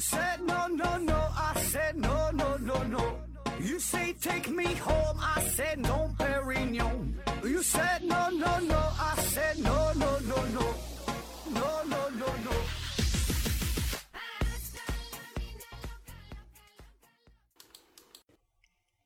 [0.00, 1.14] said no, no, no.
[1.36, 3.16] I said no, no, no, no.
[3.60, 5.18] You say take me home.
[5.20, 7.14] I said no, Perignon.
[7.44, 8.78] You said no, no, no.
[8.78, 10.74] I said no, no, no, no.
[11.52, 12.52] No, no, no, no.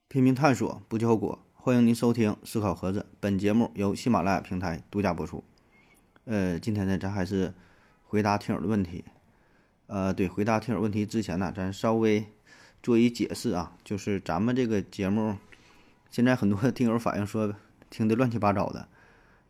[0.08, 1.45] 拼命探索，不计后果。
[1.54, 5.42] 欢迎您收听《思考盒子》，本节目由喜马拉雅平台独家播出。
[6.25, 7.53] 呃，今天呢，咱还是
[8.04, 9.04] 回答听友的问题。
[9.86, 12.26] 呃，对，回答听友问题之前呢，咱稍微
[12.82, 15.36] 做一解释啊，就是咱们这个节目，
[16.11, 17.54] 现在很多听友反映说
[17.90, 18.89] 听的乱七八糟的，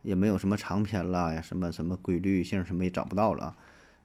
[0.03, 3.57] 也没有什么长篇啦呀，什么什么规律性什么也找不到了啊。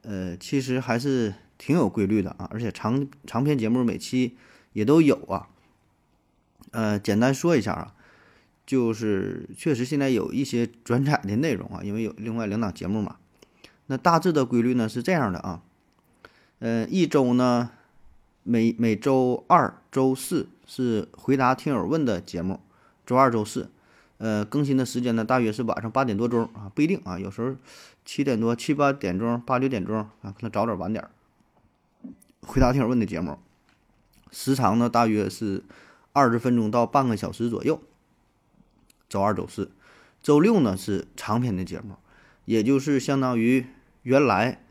[0.03, 4.37] 呃，其实还是挺有规律的啊，而且长长篇节目每期
[4.73, 5.49] 也都有啊。
[6.71, 7.95] 呃，简单说一下啊，
[8.65, 13.17] 就是确实现在有一些转载的内容啊，因为有另外两档节目嘛。
[13.87, 15.63] 那大致的规律呢是这样的啊，
[16.60, 17.71] 呃，一周呢
[18.43, 22.60] 每每周二、周四是回答听友问的节目，
[23.05, 23.70] 周二、周四，
[24.18, 27.55] 呃，更新的时间呢大约是晚上八点多钟啊，不一定啊，有时候
[28.05, 31.07] 七点多、七八点钟、八九点钟啊，可能早点晚点。
[32.41, 33.38] 回答听友问的节目，
[34.32, 35.63] 时长呢大约是。
[36.12, 37.79] 二十分钟到半个小时左右。
[39.07, 39.71] 周二、周四、
[40.21, 41.98] 周六呢是长篇的节目，
[42.46, 43.68] 也就是相当于
[44.01, 44.66] 原来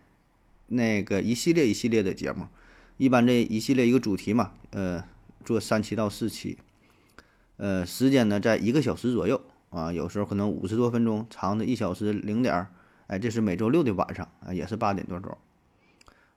[0.69, 2.47] 那个一系列一系列的节目。
[2.97, 5.05] 一般这一系列一个主题嘛，呃，
[5.45, 6.59] 做三期到四期，
[7.57, 12.69] 呃，时间呢在一个小时左右啊，有时候可能五十多分钟，长的一小时零点儿。
[13.07, 15.37] 哎，这是每周六的晚上啊，也是八点多钟。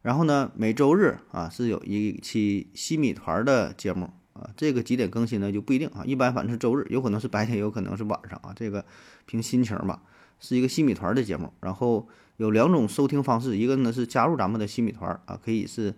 [0.02, 4.12] 然后呢，每周日啊是有一期西米团的节目。
[4.34, 8.86] 啊，这个几点更新呢就不一定啊，一般反正是周日，有可能是白天，有可能是晚上啊，这个
[9.26, 10.02] 凭心情吧。
[10.40, 15.94] 是一个西米团的节目，然后有两种收听方式，一个呢是加入咱们的新米团啊，可以是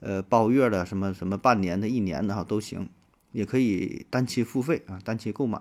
[0.00, 2.88] 呃包月的，什么什么半年的、一年的哈都行，
[3.32, 5.60] 也可以单期付费啊，单期购买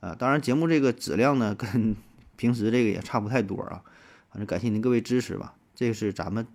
[0.00, 0.14] 啊。
[0.14, 1.96] 当然节目这个质量呢跟
[2.36, 3.82] 平时这个也差不太多啊，
[4.30, 5.54] 反正感谢您各位支持吧。
[5.74, 6.46] 这是咱们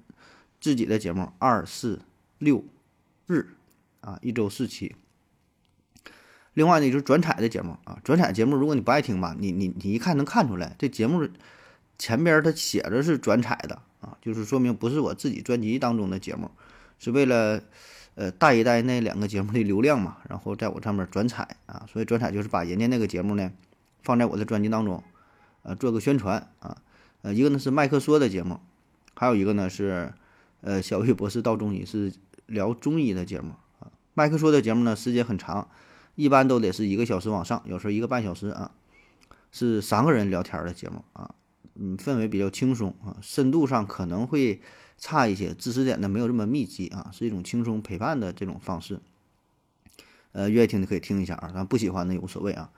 [0.60, 2.02] 自己的节目，二四
[2.38, 2.64] 六
[3.28, 3.52] 日。
[4.04, 4.96] 啊，一周四期。
[6.56, 11.30] 另外呢，就是转采的节目啊，转采节目，如果你不爱听吧，你你你一看能看出来，这节目
[12.02, 16.50] 前边它写着是转采的啊，就是说明不是我自己专辑当中的节目，
[16.98, 17.62] 是为了
[18.16, 23.52] 呃带一带那两个节目的流量嘛，然后在我上面转采啊，所以转采就是把人家那个节目呢
[24.02, 25.04] 放在我的专辑当中，
[25.62, 26.82] 呃，做个宣传啊，
[27.22, 28.60] 呃，一个呢是麦克说的节目，
[29.14, 30.12] 还有一个呢是
[30.62, 32.12] 呃小玉博士道中医是
[32.48, 33.94] 聊中医的节目啊。
[34.16, 35.70] 麦克说的节目呢，时间很长，
[36.16, 38.72] 一般都得是一个小时往上，有时候一个半小时啊，
[39.52, 41.36] 是三个人聊天的节目啊，
[41.76, 44.62] 嗯，氛围比较轻松啊，深度上可能会
[44.98, 49.00] 差一些，知识点呢没有这么密集啊，是一种轻松陪伴的这种方式。
[50.34, 52.72] 呃，愿意听的可以听一下啊，咱不喜欢的也无所谓啊，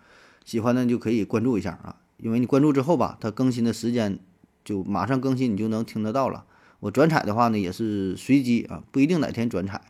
[0.46, 4.20] 喜欢的就可以关注一下啊，因为你关注之后吧，它更新的时间
[4.64, 6.46] 就马上更新，你就能听得到了。
[6.80, 9.82] 我转采的话呢，也是随机啊，不一定哪天转采。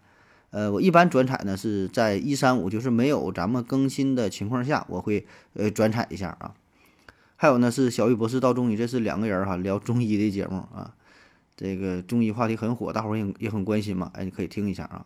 [0.51, 6.53] 呃，我一般转采呢是在一三五，就是没有咱们更新的情况下，我会呃转采一下啊。
[7.43, 10.95] 还有呢是小雨博士到中医，这是两个人哈聊中医的节目啊。
[11.57, 15.05] 这个中医话题很火，大伙儿也也很关心嘛，哎，你可以听一下啊。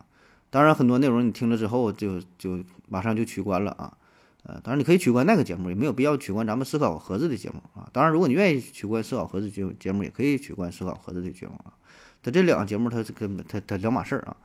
[0.51, 3.97] 当然很多内容你听了之后就就马上就取关了啊。
[4.43, 7.89] 呃，当然你可以取关那个节目，也没有必要取关咱们思考盒子的节目啊。
[7.91, 11.73] 当然如果你愿意取关思考盒子节节目，也可以取关思考盒子的节目啊。
[12.21, 14.37] 它这两个节目它是跟它它两码事儿啊。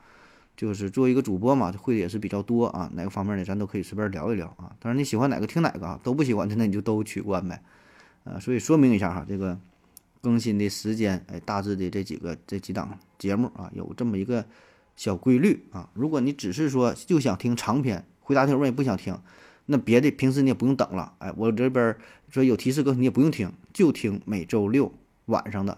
[0.55, 4.75] 就是做一个主播嘛，会的也是比较多啊，哪个方面的咱都可以随便聊一聊啊。
[4.79, 7.59] 当然你喜欢哪个听哪个啊，都不喜欢的那你就都取关呗，
[8.23, 9.59] 啊，所以说明一下哈，这个
[10.21, 14.45] 更新的时间，哎，大致的这几个这几档节目啊，有这么一个
[14.95, 15.89] 小规律啊。
[15.93, 19.17] 如果你只是说就想听长篇回答听问也不想听，
[19.65, 21.95] 那别的平时你也不用等了，哎，我这边
[22.29, 24.93] 说有提示歌你也不用听，就听每周六
[25.25, 25.77] 晚上的，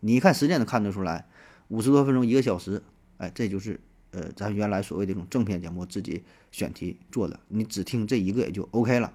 [0.00, 1.26] 你一看时间能看得出来，
[1.68, 2.82] 五十多分钟一个小时，
[3.18, 3.80] 哎，这就是。
[4.12, 9.12] 呃，咱原来所谓的这种正片节目，自己选题做的，你只听这一个也就 OK 了，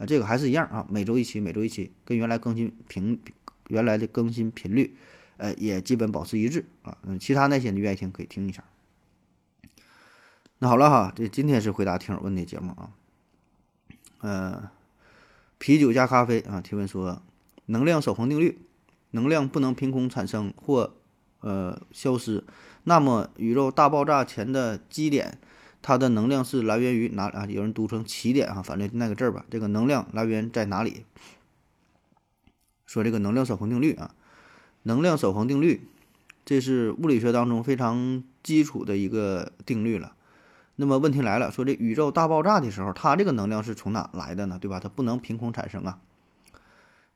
[0.00, 3.20] 啊，这个还是一样啊，每周一期，每周一期，跟原来更新频，
[3.68, 4.96] 原来的更新频率，
[5.36, 6.96] 呃，也基本保持一致啊。
[7.02, 8.64] 嗯，其他那些你愿意听可以听一下。
[10.58, 12.90] 那好了哈，这今天是回答听友问的节目啊。
[14.20, 14.70] 呃，
[15.58, 17.22] 啤酒加咖啡啊，提问说，
[17.66, 18.58] 能量守恒定律，
[19.10, 20.94] 能量不能凭空产生或
[21.40, 22.42] 呃消失。
[22.84, 25.38] 那么，宇宙大爆炸前的基点，
[25.82, 27.46] 它的能量是来源于哪啊？
[27.46, 29.44] 有人读成起点啊，反正那个字儿吧。
[29.50, 31.04] 这个能量来源在哪里？
[32.86, 34.14] 说这个能量守恒定律啊，
[34.82, 35.80] 能量守恒定律，
[36.44, 40.14] 这是物理学当中非常基础的一个定律了。
[40.76, 44.58] 那么问题来了，说这宇宙大爆炸的时候，它这个能量是从哪来的呢？
[44.60, 44.80] 对吧？
[44.80, 46.00] 它不能凭空产生啊。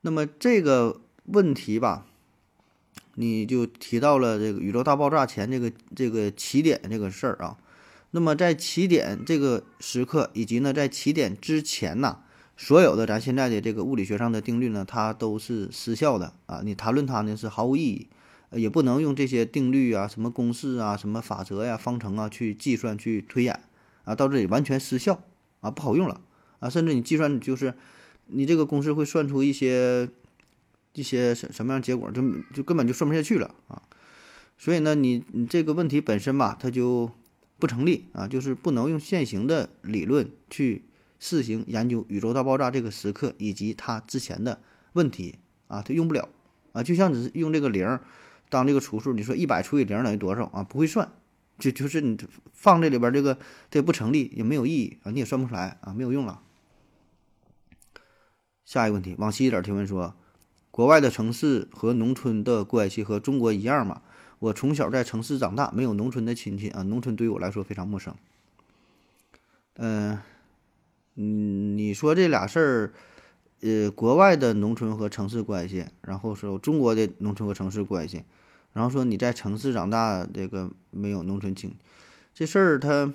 [0.01, 2.05] 那么这个问题吧，
[3.15, 7.57] 你就提到了这个宇宙大爆炸前这个这个起点这个事儿啊。
[8.15, 12.19] 那么在起点这个时刻，以及呢在起点之前呢，
[12.55, 16.61] 所有的咱现在的这个物理学上的定律呢，它都是失效的啊。
[16.63, 18.07] 你谈论它呢是毫无意义。
[18.51, 23.59] 也不能用这些定律啊、什么公式啊、什么法则呀、方程啊去计算、去推演
[24.05, 25.23] 啊，到这里完全失效
[25.59, 26.21] 啊，不好用了
[26.59, 27.73] 啊，甚至你计算就是
[28.27, 30.07] 你这个公式会算出一些
[30.93, 32.21] 一些什什么样结果，就
[32.53, 33.81] 就根本就算不下去了啊。
[34.57, 37.11] 所以呢，你你这个问题本身吧，它就
[37.59, 40.83] 不成立啊，就是不能用现行的理论去
[41.19, 44.61] 试行研究宇宙大爆炸这个时刻以及它之前的
[44.93, 46.29] 问题啊，它用不了
[46.73, 47.99] 啊，就像只是用这个零。
[48.47, 50.63] 当这个除数，你说一百除以零等于多少啊？
[50.63, 51.11] 不会算，
[51.57, 52.15] 就就是你
[52.53, 53.39] 放这里边这个
[53.71, 56.41] 这不成立，也没有意义啊，你也算不出来啊，没有用了。
[58.63, 60.15] 下一个问题，往西一点提问说，
[60.69, 64.03] 国外的城市和农村的关系和中国一样吗？
[64.45, 68.13] 我从小在城市长大，没有农村的亲戚啊，农村对于我来说非常陌生。
[69.77, 70.19] 嗯，
[71.15, 72.93] 嗯，你说这俩事儿。
[73.61, 78.23] 呃，国外的农村和城市关系，然后说中国的农村和城市关系，
[78.73, 81.73] 然后说你在城市长大，这个没有农村亲，
[82.35, 83.11] 这事儿他，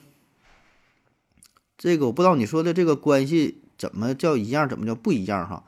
[1.79, 5.63] 这个我不知道你说的这个关系怎么叫一样，怎么叫不一样哈？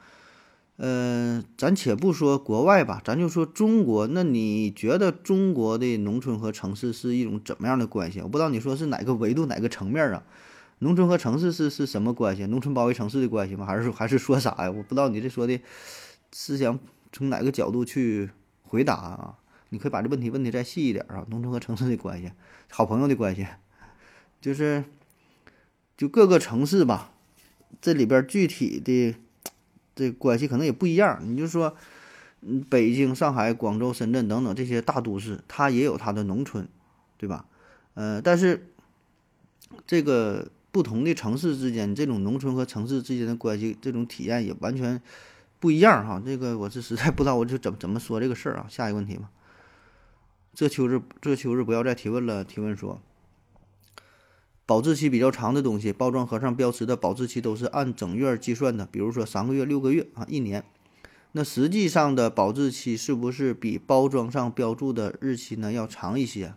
[0.76, 8.20] 呃，咱且不说国外吧，咱就说中国，那你觉得中国的农村和城市是一种怎么样的关系？
[8.20, 10.24] 我不知道你说是哪个维度、哪个层面啊？
[10.78, 12.46] 农村和城市是是什么关系？
[12.46, 13.64] 农村包围城市的关系吗？
[13.64, 14.70] 还是还是说啥呀？
[14.70, 15.60] 我不知道你这说的，
[16.32, 16.78] 是想
[17.12, 18.30] 从哪个角度去
[18.62, 19.34] 回答啊？
[19.68, 21.24] 你可以把这问题问的再细一点啊。
[21.30, 22.32] 农村和城市的关系，
[22.70, 23.46] 好朋友的关系，
[24.40, 24.82] 就是
[25.96, 27.12] 就各个城市吧，
[27.80, 29.14] 这里边具体的
[29.94, 31.18] 这关系可能也不一样。
[31.22, 31.76] 你就说，
[32.40, 36.68] 嗯，北京、上海、广州、深圳等等这些大都市，它也有它的农村，
[37.16, 37.46] 对吧？
[37.94, 38.68] 呃，但是
[39.86, 40.48] 这个。
[40.72, 44.98] 不同的城市之间，这种农村和城市之间的关系，这种体验也完全
[45.60, 46.18] 不一样哈。
[46.24, 48.64] 这个我是实在不知道，我就怎么怎么说这个事儿啊。
[48.70, 49.30] 下一个问题吧。
[50.54, 52.42] 这秋日，这秋日不要再提问了。
[52.42, 53.02] 提问说，
[54.72, 60.64] 保质期比较长的东西，包装盒上标识的保质期都是按整月计算的，比如说三个月、六个月啊，一年。
[61.32, 66.54] 那实际上的保质期是不是比包装上标注的日期呢要长一些？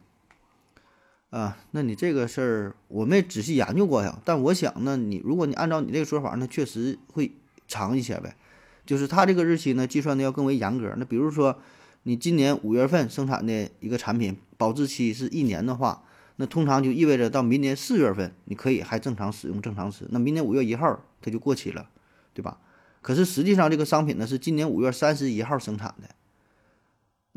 [1.29, 7.33] 啊，那你这个事儿我没仔细研究过呀，但我想呢，你如果你按照你这个说法，那确实会
[7.67, 8.37] 长一些呗。
[8.85, 10.93] 就是它这个日期呢，计算的要更为严格。
[10.95, 11.59] 那比如说，
[12.03, 16.05] 你今年五月份生产的一个产品，保质期是一年的话，
[16.37, 20.05] 那通常就意味着到明年四月份你可以还正常使用、正常吃。
[20.09, 21.89] 那明年五月一号它就过期了，
[22.33, 22.59] 对吧？
[23.01, 26.09] 可是实际上这个商品呢是今年五月三十一号生产的。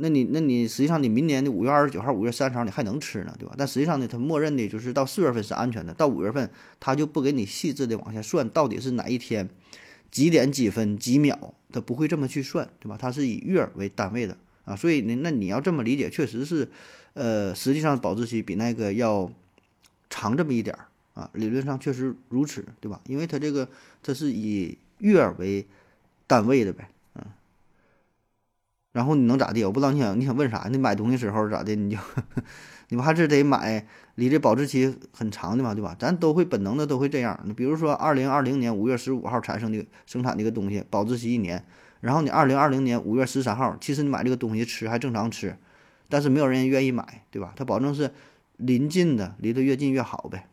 [0.01, 3.55] 那你那你实际上你明年的五月二十九号、五月三十号你还能吃呢，对吧？
[3.59, 6.49] 但实际上呢，它默认的就是到四月份是安全的，到五月份
[6.79, 9.49] 它就不给你细致的往下算到底是哪一天、
[10.13, 12.97] 几点几分几秒，它不会这么去算，对吧？
[12.97, 16.71] 它是以月为单位的啊，所以呢，那你要这么理解，确实是，
[17.15, 19.31] 呃，实际上保质期比那个要
[20.11, 23.01] 长这么一点儿啊，理论上确实如此，对吧？
[23.07, 23.69] 因为它这个
[24.03, 25.67] 它是以月为
[26.27, 26.89] 单位的呗。
[27.15, 27.25] 嗯
[28.93, 29.63] 然后你能咋地？
[29.65, 30.67] 我不知道你想你想问啥？
[30.71, 31.75] 你买东西时候咋的？
[31.77, 31.99] 你就
[32.89, 33.87] 你不还是得买
[34.17, 35.95] 离这保质期很长的嘛，对吧？
[35.97, 37.39] 咱都会本能的都会这样。
[37.45, 41.63] 你比如说，二零二零年五月十五号产生的生产的一个东西，保质期一年。
[42.01, 45.57] 然后你二零二零年五月十三号，其实你买这个东西吃还正常吃，
[46.09, 47.53] 但是没有人愿意买，对吧？
[47.57, 48.13] 它保证是
[48.57, 50.49] 临近的，离得越近越好呗。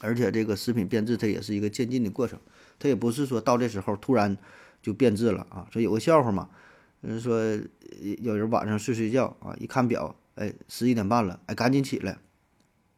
[0.00, 2.38] 而且这个食品变质它也是一个渐进的过程，
[2.78, 4.36] 它也不是说到这时候突然
[4.82, 5.66] 就变质了啊。
[5.72, 6.48] 所以有个笑话嘛。
[7.02, 7.40] 就是说，
[8.20, 12.18] 有人晚上睡睡觉啊，一看表，哎，十一点半了，哎，赶紧起来，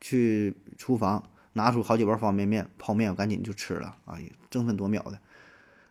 [0.00, 4.18] 去厨房拿出好几包方便面、泡面，赶紧就吃了啊，
[4.50, 5.20] 争分夺秒的。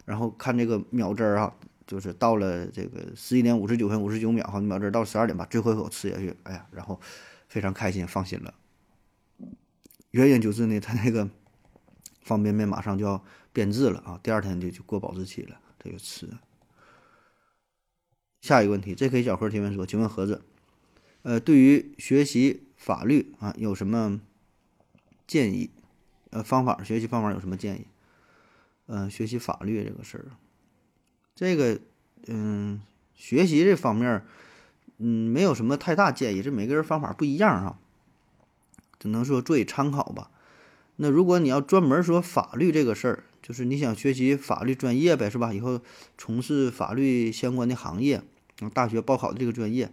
[0.03, 1.55] 然后看这个秒针儿啊，
[1.87, 6.99] 就是到了这个十一点五十九分五十九秒哈，秒针到十二点把最后一口吃下去，哎呀，然后
[7.47, 8.53] 非常开心，放心了。
[10.11, 11.29] 原因就是呢，他那个
[12.21, 13.23] 方便面马上就要
[13.53, 16.29] 变质了啊，第二天就就过保质期了，他就吃。
[18.41, 19.21] 下一个问题，J.K.
[19.21, 20.41] 小何提问说：“请问盒子，
[21.21, 24.19] 呃，对于学习法律啊，有什么
[25.27, 25.69] 建议？
[26.31, 27.85] 呃，方法学习方法有什么建议？
[28.87, 30.25] 呃，学习法律这个事儿，
[31.35, 31.79] 这个，
[32.27, 32.81] 嗯，
[33.15, 34.23] 学习这方面，
[34.97, 37.77] 嗯，没有什么太大建议，这每个人方法不一样哈。
[38.99, 40.29] 只能说做以参考吧。
[40.97, 45.51] 那如果你要专门说法律这个事儿，就是你想学习法律专业呗，是吧？
[45.51, 45.81] 以后
[46.17, 48.21] 从事法律相关的行业，
[48.73, 49.91] 大学报考的这个专业，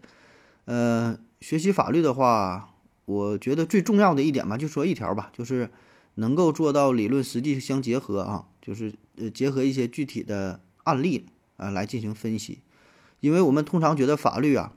[0.66, 2.74] 呃，学习法律的话，
[3.06, 5.70] 我觉得最重要的一点吧，就说一条吧，就是
[6.16, 11.26] 能够做到理论实际相结合啊，就是呃结合一些具体的案例
[11.58, 12.60] 啊来进行分析，
[13.20, 14.72] 因为我们通常觉得法律啊，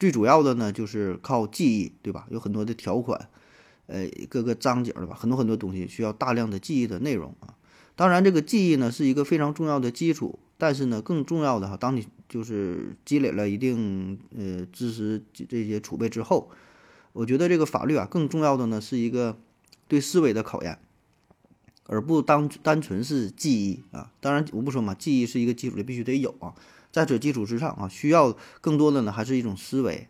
[0.00, 2.26] 最主要的呢就是靠记忆，对吧？
[2.30, 3.28] 有很多的条款，
[3.86, 5.14] 呃，各个章节对吧？
[5.14, 7.54] 很多很多东西需要大量的记忆的内容啊。
[7.94, 16.50] 当然，这个记忆呢是一个非常重要的基础，但是呢，更重要的哈，当你就是积累了一定呃知识这些储备之后，
[17.12, 19.36] 我觉得这个法律啊，更重要的呢是一个
[19.88, 20.78] 对思维的考验，
[21.88, 24.12] 而不单单纯是记忆啊。
[24.20, 26.54] 当然，我不说嘛，记忆是一个基础的，必须得有啊。
[26.92, 30.06] 在这基础之上啊，需要更多的呢还是一种思维。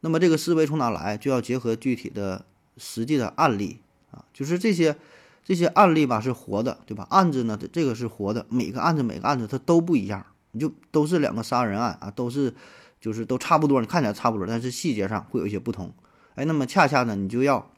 [0.00, 1.18] 那么这个思维从哪来？
[1.18, 2.46] 就要结合具体的
[2.78, 4.96] 实际的案例啊，就是这些。
[5.42, 7.04] 这些案例吧是活的，对吧？
[7.10, 12.54] 案子呢，这个是活的，每个案子每个案子它都不一样，你就都是两个杀人案啊，都是
[13.00, 15.92] 就是都差不多，你看起来差不多，但是细节上会有一些不同。
[16.34, 17.68] 哎，那么恰恰呢，你就要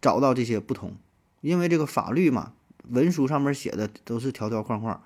[0.00, 0.96] 找到这些不同，
[1.42, 2.54] 因为这个法律嘛，
[2.88, 5.02] 文书上面写的都是条条框框，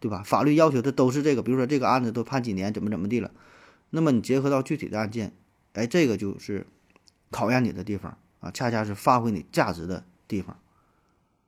[0.00, 0.22] 对吧？
[0.22, 3.30] 法律要求的都是这个，比如说这个案子都判几年，怎么怎么地了，
[3.90, 5.32] 那么你结合到具体的案件，
[5.72, 6.66] 哎，这个就是
[7.30, 10.58] 考验你的地方啊，恰恰是发挥你价值的地方。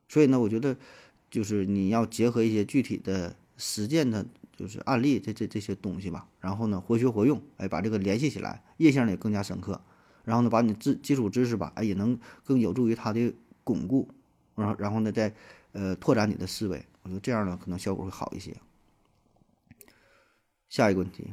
[0.09, 0.77] 所以呢，我觉得
[1.31, 4.25] 就是你要结合一些具体的实践的，
[4.57, 9.81] 就是案例这这这些东西吧，然后呢，活学活用，哎，把这个联系起来，印象也更加深刻。
[10.25, 13.35] 然后呢，把你知基础知识吧，哎，也能更有助于它的
[13.65, 14.09] 巩固。
[14.59, 15.33] 然后，然后呢，再
[15.73, 16.85] 呃拓展你的思维。
[17.03, 18.55] 我觉得这样呢，可能效果会好一些。
[20.69, 21.33] 下一个问题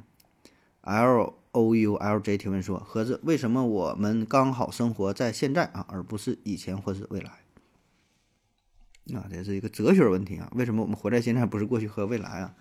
[0.82, 7.32] ，L O U L J 提问说：盒子，为什么我们刚好生活在现在啊，而不是以前或是未来？
[9.14, 10.50] 啊，这是一个哲学问题啊！
[10.56, 12.56] 为什么我们活在现在，不是过去和未来啊？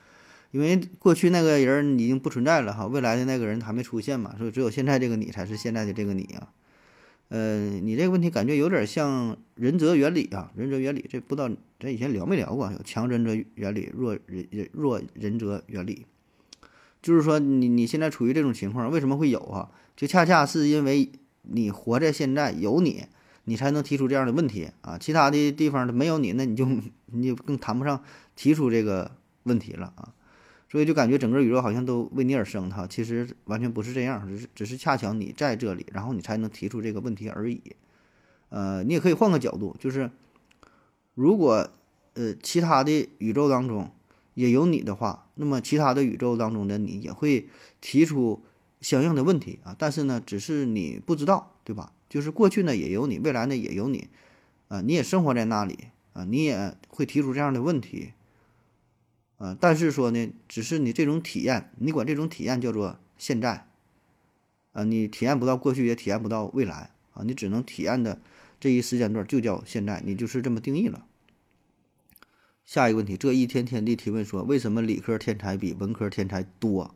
[0.50, 6.52] 因为过去那个人已经不存在了哈，未来的那个人还没出现嘛，所以只有现在这个你才是现在的这个你啊。
[7.34, 11.50] 呃，你这个问题感觉有点像仁泽原理啊，仁泽原理这不知道
[11.80, 12.70] 咱以前聊没聊过？
[12.70, 16.06] 有强仁泽原理，弱仁弱仁泽原理，
[17.02, 19.72] 就是说你你现在处于这种情况，为什么会有啊？
[19.96, 21.10] 就恰恰是因为
[21.42, 23.06] 你活在现在，有你。
[23.46, 24.96] 你才能提出这样的问题啊！
[24.96, 26.66] 其他的地方没有你，那你就
[27.06, 28.02] 你就更谈不上
[28.36, 29.10] 提出这个
[29.42, 30.14] 问题了啊！
[30.74, 37.62] 所以就感觉整个宇宙好像都为你而生，哈，其实完全不是这样，只是只是恰巧你在这里，然后你才能提出这个问题而已。
[38.48, 40.10] 呃，你也可以换个角度，就是
[41.14, 41.70] 如果
[42.14, 43.88] 呃其他的宇宙当中
[44.34, 47.48] 也有你的话，那么其他的宇宙当中的你也会
[47.80, 48.42] 提出
[48.80, 49.76] 相应的问题啊！
[49.78, 51.92] 但是呢，只是你不知道，对吧？
[52.08, 54.08] 就是过去呢也有你，未来呢也有你，
[54.66, 55.78] 啊，你也生活在那里
[56.14, 58.12] 啊，你也会提出这样的问题，
[59.38, 63.66] 啊，但是说呢，只是你这种体验，你管这种体验叫做现在，
[64.72, 68.20] 啊，你体验不到过去，也体验不到未来，啊，你只能体验的
[68.60, 71.04] 这一时间段就叫现在，你就是这么定义了。
[72.64, 76.94] 下一个问题，这一天天地提问说，为什么理科天才比文科天才多？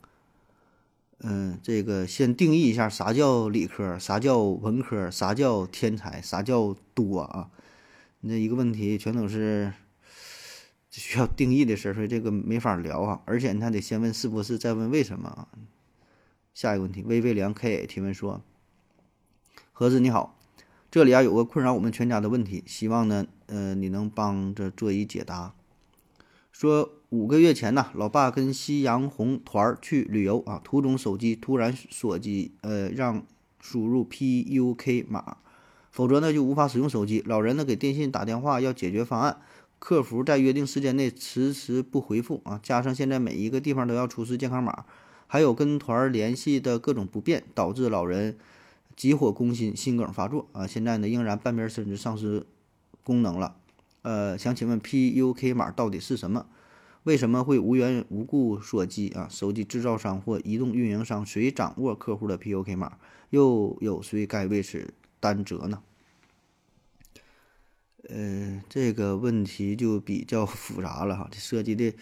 [1.20, 7.50] 嗯，这个先定义一下啥叫理科，啥叫文科，啥叫天才，啥叫多啊？
[8.20, 9.72] 那一个问题全都是
[10.98, 13.22] 需要定义的事儿，所以这个没法聊啊。
[13.24, 15.48] 而且你还得先问是不是，再问为什么啊？
[16.52, 18.42] 下一个问题，微微凉 K 提问说：
[19.72, 20.36] 盒子你好，
[20.90, 25.54] 这里啊有个困扰我们全家的问题，希望呢，呃，你能帮着做一解答。
[26.50, 33.24] 说五个月前呢，老爸跟夕阳红团去旅游啊，途中手机突然锁机，呃，让
[33.60, 35.36] 输入 PUK 码，
[35.92, 37.22] 否则呢就无法使用手机。
[37.24, 39.40] 老人呢给电信打电话要解决方案，
[39.78, 44.84] 客服在约定时间内迟迟不回复啊，加上现在每一个地方都要出示健康码，
[45.26, 48.36] 还有跟团联系的各种不便，导致老人
[48.96, 52.44] 急火攻心，心梗发作啊，现在呢仍然半边身子丧失
[53.04, 53.56] 功能了。
[54.02, 56.46] 呃，想请问 PUK 码到底是什么？
[57.04, 59.28] 为什么会无缘无故锁机啊？
[59.30, 62.98] 手机制造商或移动运营商谁掌握客户的 PUK 码？
[63.30, 65.82] 又有谁该为此担责呢？
[68.08, 71.92] 呃，这个问题就比较复杂了哈，这涉及的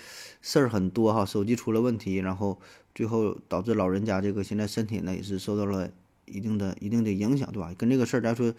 [0.42, 1.24] 事儿很多哈。
[1.24, 2.60] 手机出了问题，然后
[2.94, 5.90] 最后导致老人家这个现在身体呢也是受到了
[6.26, 7.72] 一定的一定的影响，对吧？
[7.78, 8.54] 跟这个事儿咱说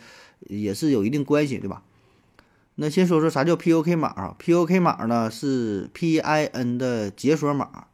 [0.47, 1.83] 也是有一定关系，对吧？
[2.75, 7.87] 那先说说啥叫 POK 码啊？POK 码呢是 PIN 的解锁码，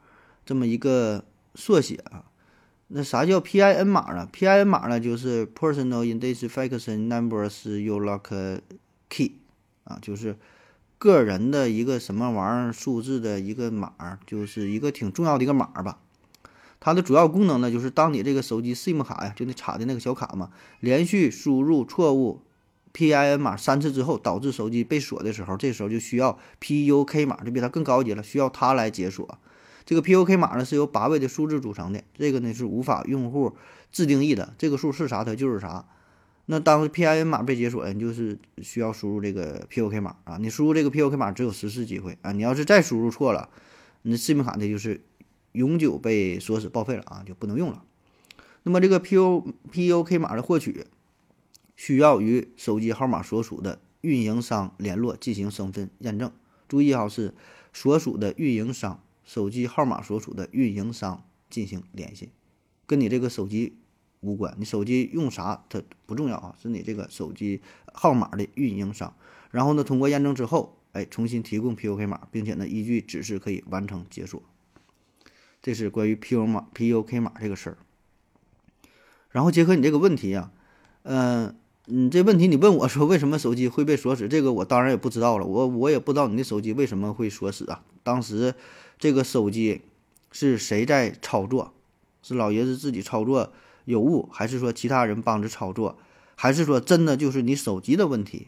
[0.45, 1.23] 这么一个
[1.55, 2.25] 缩写啊。
[2.87, 8.61] 那啥叫 PIN 码呢？PIN 码呢就是 Personal Identification Numbers Unique
[9.13, 9.33] Key
[9.83, 10.37] 啊，就是
[10.97, 15.99] 个人的一个什么玩意儿数字的一个码，就是一个挺重要的一个码吧。
[16.79, 22.41] 它的主要功能呢，就是当你这个手机 SIM 卡呀，就那插的那个小卡嘛，连续输入错误
[22.93, 29.37] PIN 码三次之后，导致手机被锁的时候，这时候就需要 PUK 码，就比它更高级了，需要它来解锁。
[29.85, 33.55] 这个 PUK 码呢是由八位的数字组成的，这个呢是无法用户
[33.91, 35.85] 自定义的，这个数是啥它就是啥。
[36.45, 43.49] 那当 PIN 码被解锁，你就是需要输入这个 PUK 码啊，你输入这个 PUK 码只有十次机会啊，你要是再输入错了，
[44.01, 45.01] 你的 SIM 卡呢就是
[45.53, 47.83] 永久被锁死报废了啊，就不能用了。
[48.63, 50.85] 那么这个 PU PUK 码的获取，
[51.75, 56.31] 需要与手机号码所属的运营商联络进行身份验证。
[56.67, 57.33] 注意哈，是
[57.71, 59.01] 所属的运营商。
[59.23, 62.31] 手机号码所属的运营商进行联系，
[62.85, 63.77] 跟你这个手机
[64.23, 64.55] 无关。
[64.57, 67.61] 你手机用啥它不重要啊，是你这个手机
[67.93, 69.13] 号码的运营商。
[69.51, 74.41] 然后呢，通过验证之后，哎，重新提供 PUK 码，并且呢，依据指示可以完成解锁。
[75.61, 77.77] 这是关于 PU 码 PUK 码这个事儿。
[79.29, 80.51] 然后结合你这个问题啊，
[81.03, 84.27] 嗯，你这问题你问我说为什么手机会被锁死？
[84.27, 87.83] 这个我当然也不知道了，我我也不知道你的手机为什么会锁死啊。
[88.01, 88.55] 当时。
[88.99, 89.81] 这个手机
[90.31, 91.73] 是谁在操作？
[92.21, 93.51] 是老爷子自己操作
[93.85, 95.97] 有误，还是说其他人帮着操作？
[96.35, 98.47] 还是说真的就是你手机的问题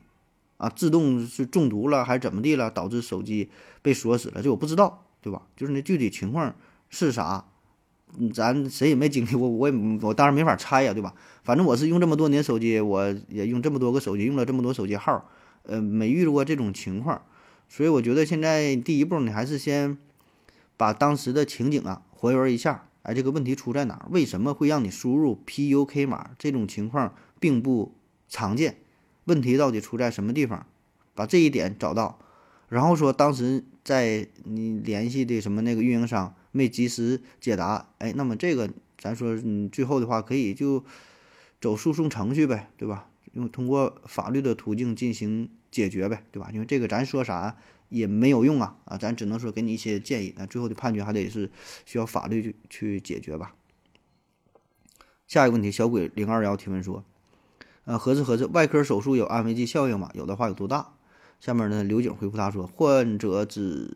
[0.58, 0.70] 啊？
[0.70, 3.50] 自动是中毒了还是怎么地了，导致手机
[3.82, 4.42] 被锁死了？
[4.42, 5.44] 这我不知道，对吧？
[5.56, 6.56] 就是那具体情况
[6.90, 7.46] 是啥？
[8.34, 11.14] 咱谁也没经历过，我也我当然没法猜呀，对吧？
[11.44, 15.30] 反正我是用这么多年手机，我也用这么多个手机，用了这么多手机号，
[15.64, 17.22] 呃，没遇到过这种情况，
[17.68, 19.98] 所以我觉得现在第一步你还是先。
[20.78, 24.08] 把当时的情景啊还原一下，哎，这个问题出在哪儿？
[24.10, 26.32] 为什么会让你输入 PUK 码？
[26.40, 27.94] 这种情况并不
[28.28, 28.78] 常见，
[29.26, 30.66] 问题到底出在什么地方？
[31.14, 32.20] 把这一点找到，
[32.68, 40.84] 然后说当时在你联系的什么那个运营商没及时解答，哎，那么这个咱说，嗯，最后的话可以就
[41.62, 43.08] 走诉讼程序呗，对吧？
[43.34, 46.50] 用通过法律的途径进行解决呗，对吧？
[46.52, 47.56] 因为这个咱说啥？
[47.96, 51.50] 也没有用啊啊，咱只能说给你一些建议，那最后的判决还得是
[51.86, 53.56] 需要法律去去解决吧。
[55.26, 57.06] 下一个问题，小鬼零二幺提问说，
[57.86, 60.12] 呃，合适合适，外科手术有安慰剂效应吗？
[60.14, 60.94] 有的话有多大？
[61.40, 63.90] 下面呢，刘景回复他说，患者只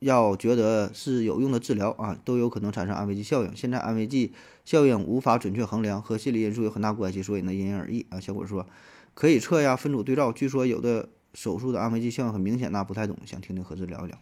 [0.00, 3.54] 要觉得是有用的治疗啊，都有可能产生安慰剂效应。
[3.54, 4.32] 现在安慰剂
[4.64, 8.18] 效应无法准确衡量，和心理因素有很大关系，所以呢因人而异啊。
[8.18, 8.66] 小鬼说，
[9.14, 11.10] 可以测呀，分组对照，据说有的。
[11.34, 14.18] 手术的安慰剂效应很明显，那不太懂，想听听何志聊一聊。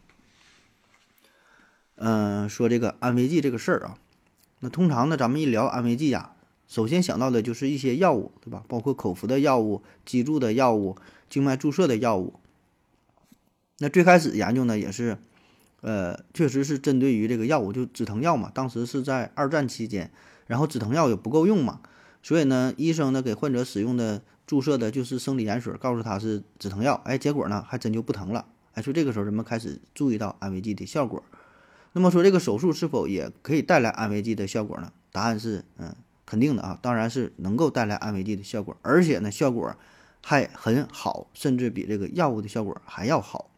[1.97, 3.99] 嗯，说这个安慰剂这个事儿啊，
[4.61, 6.33] 那通常呢，咱们一聊安慰剂呀，
[6.67, 8.65] 首先想到的就是一些药物，对吧？
[8.67, 10.97] 包括口服的药物、脊柱的药物、
[11.29, 12.35] 静脉注射的药物。
[13.79, 15.19] 那最开始研究呢，也是，
[15.83, 18.51] 呃，确实是针对于这个药物，就止疼药嘛。
[18.53, 20.11] 当时是在二战期间，
[20.47, 21.81] 然后止疼药也不够用嘛，
[22.23, 24.23] 所以呢，医生呢给患者使用的。
[24.53, 31.25] 注射的就是生理盐水，告诉他是止疼药，哎，结果呢还真就不疼了，哎，说这个时候人们开始注意到安慰剂的效果。
[31.95, 34.93] 那么说这个手术是否也可以带来安慰剂的效果呢？
[35.11, 39.75] 答案是，嗯，肯定的啊，当然是能够带来安慰剂的效果，而且呢效果
[40.23, 43.51] 还很好，甚至比这个药物的效果还要好。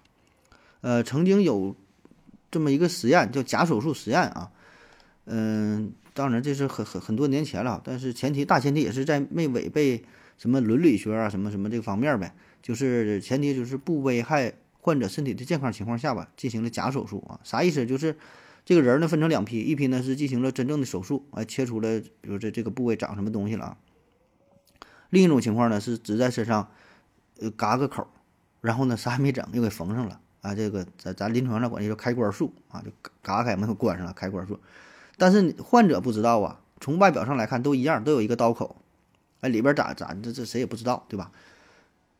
[0.81, 1.75] 呃，曾经有
[2.53, 4.53] 这么一个实验叫假手术实验啊，
[5.25, 10.05] 嗯，当然这是很很很多年前了，但是前提大前提也是在没违背。
[10.37, 17.87] 什么伦理学啊，什么什么这个方面呗，就是前提就是不危害患者身体的健康情况下吧，进行了假手术啊，啥意思？
[17.87, 18.17] 就是
[18.65, 23.77] 这个人呢分成两批，一批呢是进行了真正的手术，哎，切除了，比如这这个部位长什么东西了啊。
[25.11, 26.69] 另一种情况呢是只在身上，
[27.39, 28.09] 呃，嘎个口，
[28.61, 30.55] 然后呢啥也没整，又给缝上了啊。
[30.55, 32.91] 这个在咱临床上管这叫开关术啊，就
[33.23, 34.59] 嘎开门又关上了，开关术。
[35.17, 38.77] 但是患者不知道啊，从外表上来看都一样，都有一个刀口。
[39.45, 41.31] 哎，里边咋咋这这谁也不知道，对吧？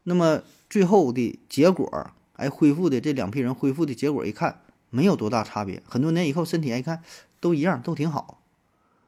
[0.03, 4.61] 那么最后的结果，哎，恢复的这两批人恢复的结果一看，
[4.91, 5.83] 没有多大差别。
[5.89, 7.03] 很多年以后，身体一看
[7.41, 8.43] 都一样，都挺好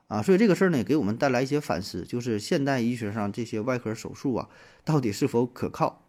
[0.09, 0.22] 啊。
[0.22, 4.48] 所以这个事儿呢，给我们带来一些反思，就是现代医学上这些外科手术啊，
[4.83, 6.00] 到底是否可靠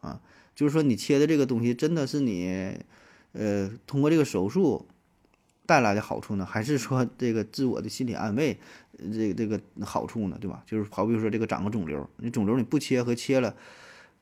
[0.00, 0.20] 啊？
[0.56, 2.76] 就是说，你切的这个东西真的是你，
[3.30, 4.88] 呃，通过这个手术。
[5.66, 8.58] 带来的好处呢，还是说这个自我的心理安慰，
[9.12, 10.62] 这个这个好处呢，对吧？
[10.66, 13.54] 就是好比说这个长个肿瘤，你肿瘤你不切和切了，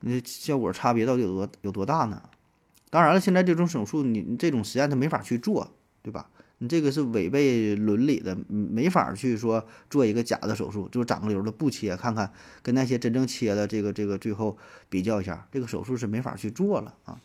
[0.01, 2.21] 那效果差别到底有多有多大呢？
[2.89, 6.29] 当然了，现在这种手术你这种实验它没法去做，对吧？
[6.59, 17.19] 你这个是违背伦理的，没法去说做一个假的手术，就是长个瘤的不切，看看跟那些真正切的这个这个最后比较一下，这个手术是没法去做了啊。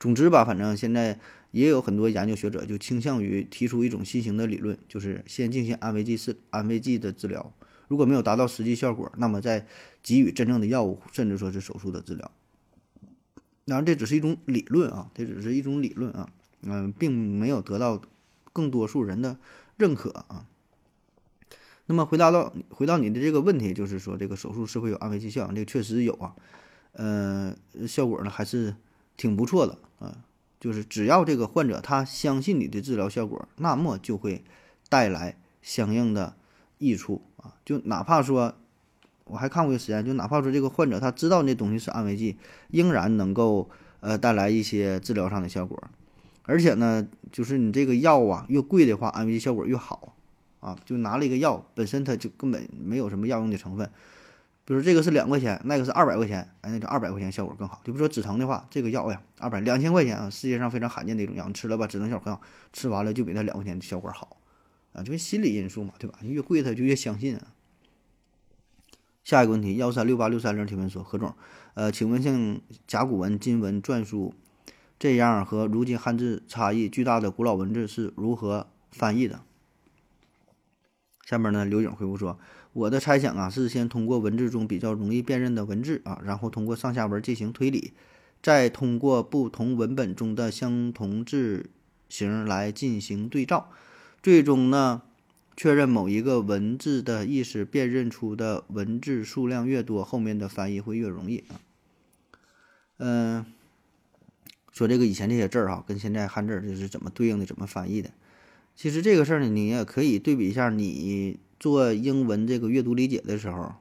[0.00, 1.18] 总之吧，反正现在
[1.54, 7.54] 也有很多研究学者就倾向于提出一种新型的理论，就是先进行安慰剂是安慰剂的治疗，
[7.88, 9.66] 如果没有达到实际效果，那么再
[10.02, 12.30] 给予真正的药物，甚至说是手术的治疗。
[13.66, 16.28] 当然，这只是一种理论啊，这只是一种理论啊，
[16.62, 18.02] 嗯，并没有得到。
[18.54, 19.36] 更多数人的
[19.76, 20.46] 认可啊。
[21.86, 26.36] 那么回答到回到你的这个问题，就是说这个手术是会有安慰剂效，这个确实有啊，
[26.92, 27.56] 呃，
[27.88, 28.76] 效果呢还是
[29.16, 30.24] 挺不错的啊。
[30.58, 34.42] 就是只要这个患者他相信你的治疗效果，那么就会
[34.88, 36.34] 带来相应的
[36.78, 37.54] 益处啊。
[37.64, 38.54] 就哪怕说
[39.24, 42.36] 我还看过一个实验，就哪怕说这个患者他知道那东西是安慰剂，
[42.70, 43.68] 仍然能够
[44.00, 45.82] 呃带来一些治疗上的效果。
[46.46, 50.14] 而且呢，就是你这个药啊，越贵的话，安慰剂效果越好，
[50.60, 53.90] 啊，就拿了一个药，本身它就根本没有什么药用的成分，
[54.64, 57.80] 比如这个是两块钱，那个是二百块钱，哎，那就二百块钱效果更好。
[57.84, 62.40] 就比如说止疼的话，这个药呀，二百两千块钱啊，世界上非常罕见的一种药，你吃了吧，止疼效果很好，
[62.72, 64.38] 吃完了就比那两块钱的效果好，
[64.92, 66.18] 啊，就是心理因素嘛，对吧？
[66.22, 67.48] 越贵他就越相信啊。
[69.22, 71.34] 下一个问题，幺三六八六三零提问说，何总，
[71.74, 74.34] 呃，请问像甲骨文、金文、篆书。
[74.96, 79.42] 这样和如今汉字差异巨大的古老文字是如何翻译的？
[81.26, 82.38] 下面呢，刘颖回复说
[82.74, 87.94] ：“我的猜想啊，是先通过文字中比较容易辨认的文字啊，然后通过上下文进行推理，
[88.42, 91.70] 再通过不同文本中的相同字
[92.10, 93.70] 形来进行对照，
[94.22, 95.00] 最终呢，
[95.56, 101.60] 确认某一个文字的意思，辨认出的文字数量越多，后面的翻译会越容易啊。”
[102.98, 103.46] 嗯。
[104.72, 108.10] 说这个以前这些字儿哈，跟现在汉字就是怎么对应的，怎么翻译的？
[108.74, 113.74] 其实这个事儿呢，你也可以对比一下，你做英文这个阅读理解的时候，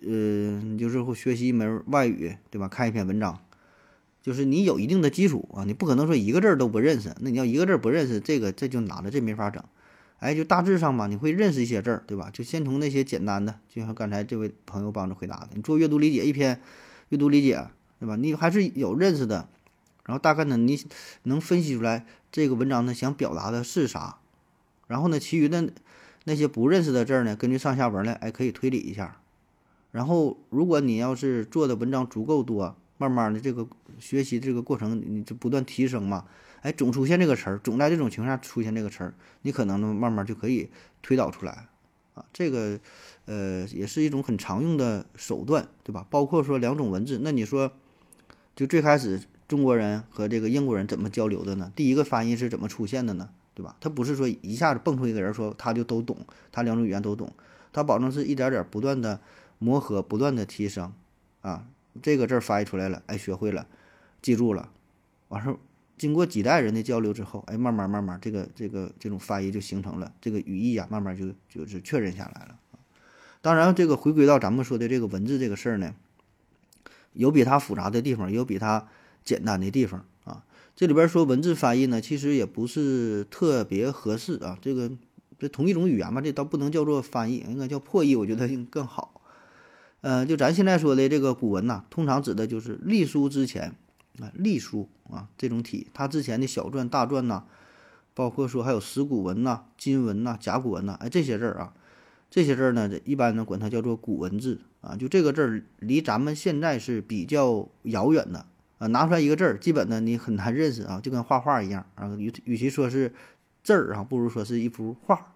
[0.00, 2.68] 呃，你就是会学习一门外语，对吧？
[2.68, 3.40] 看一篇文章，
[4.22, 7.14] 就是你有一定的基础啊，你不可能说一个字儿都不认识。
[7.20, 9.62] 那你要一个字儿不认识，这个这就难了，这没法整。
[10.18, 12.30] 哎，就大致上吧，你会认识一些字儿，对吧？
[12.32, 16.60] 就先从那些简单的，就像刚才这位朋友帮着回答的，你做阅读理解一篇
[17.08, 17.68] 阅读理解。
[18.02, 18.16] 对吧？
[18.16, 19.48] 你还是有认识的，
[20.06, 20.84] 然后大概呢，你
[21.22, 24.18] 能分析出来这个文章呢想表达的是啥，
[24.88, 25.72] 然后呢，其余的
[26.24, 29.20] 那些不认识的字儿呢，根据上下文呢，哎，可以推理一下。
[29.90, 33.66] 然后，如果你要是做的文章足够多，慢慢的这个
[33.98, 36.24] 学习这个过程，你就不断提升嘛，
[36.62, 40.70] 哎，总出现这个词儿，总在这种情况下出现这个词儿，你可能呢慢慢就可以
[41.02, 41.68] 推导出来
[42.14, 42.24] 啊。
[42.32, 42.78] 这个
[43.26, 46.06] 呃也是一种很常用的手段，对吧？
[46.08, 47.72] 包括说两种文字，那你说。
[48.54, 51.72] 就最开始中国人和这个英国人怎么交流的呢？
[51.74, 53.30] 第一个翻译是怎么出现的呢？
[53.54, 53.76] 对吧？
[53.80, 56.16] 他不是说一下子蹦出一个人说他就都懂，
[56.50, 57.32] 他两种语言都懂，
[57.72, 59.20] 他保证是一点点不断的
[59.58, 60.92] 磨合，不断的提升，
[61.40, 61.66] 啊，
[62.00, 63.66] 这个字翻译出来了，哎，学会了，
[64.20, 64.70] 记住了，
[65.28, 65.56] 完事儿
[65.98, 72.58] 经过几代人的交流之后，哎，慢慢慢慢这个这个这种翻译就形成了，这个语义啊，慢慢就就是确认下来了。
[73.40, 75.94] 当然，这个回归到咱们说的这个文字这个事儿呢。
[77.14, 78.88] 有比它复杂的地方，有比它
[79.22, 80.06] 简单的地方。
[80.74, 84.58] 这里边说文字翻译呢，其实也不是特别合适啊。
[84.60, 84.90] 这个
[85.38, 89.20] 这同一种语言嘛，这倒不能叫做翻译，应该叫破译，我觉得更好。
[90.00, 93.74] 呃，就咱现在说的这个古文呐，通常指的就是隶书之前
[94.18, 97.44] 啊，隶书啊这种体，它之前的小篆、大篆呐，
[98.14, 101.74] 包括说还有石鼓文呐、金文呐、甲骨文呐，哎这些字儿啊。
[102.30, 108.46] 这些字儿呢，一般呢管它叫做古文字啊，就这个字儿离咱们现在是比较遥远的
[108.82, 113.12] 啊，拿出来一个字儿，基本呢你很难认识啊，就跟画画一样啊，与与其说是
[113.62, 115.34] 字儿啊，不如说是一幅画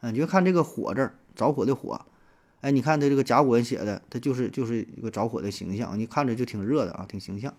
[0.00, 0.10] 啊。
[0.10, 2.04] 你就看这个火字儿，着火的火，
[2.60, 7.54] 哎，你看它这个甲骨文写的，它就是就是一个着火的形象，你看着就挺热的啊，挺形象。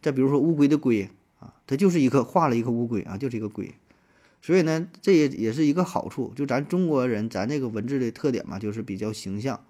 [0.00, 3.74] 再比如说乌龟的龟啊，它就是一个画了一个乌龟啊，就是一个龟。
[4.40, 9.64] 所以呢，这也也是一个好处，就咱中国人，咱这个文字的特点嘛，就是比较形象。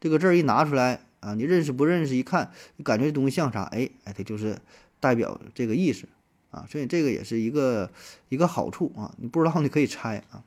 [0.00, 2.16] 这个字儿一拿出来啊，你认识不认识？
[2.16, 3.62] 一看，你感觉这东西像啥？
[3.62, 4.58] 哎哎，它就是
[4.98, 6.08] 代表这个意思
[6.50, 6.66] 啊。
[6.68, 7.90] 所以这个也是一个
[8.28, 9.14] 一个好处啊。
[9.18, 10.42] 你不知道，你可以猜啊。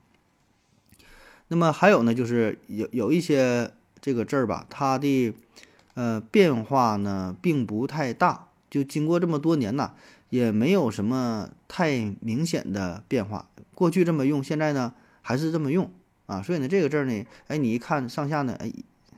[1.48, 5.34] 那么还有呢，就是有有一些这个字儿吧，它的
[5.94, 9.94] 呃变化呢并不太大，就经过这么多年呐，
[10.30, 13.48] 也没有什么太明显的变化。
[13.74, 15.90] 过去这么用，现在呢还是这么用
[16.26, 18.72] 啊，所以呢这个字儿呢，哎，你一看上下呢，哎，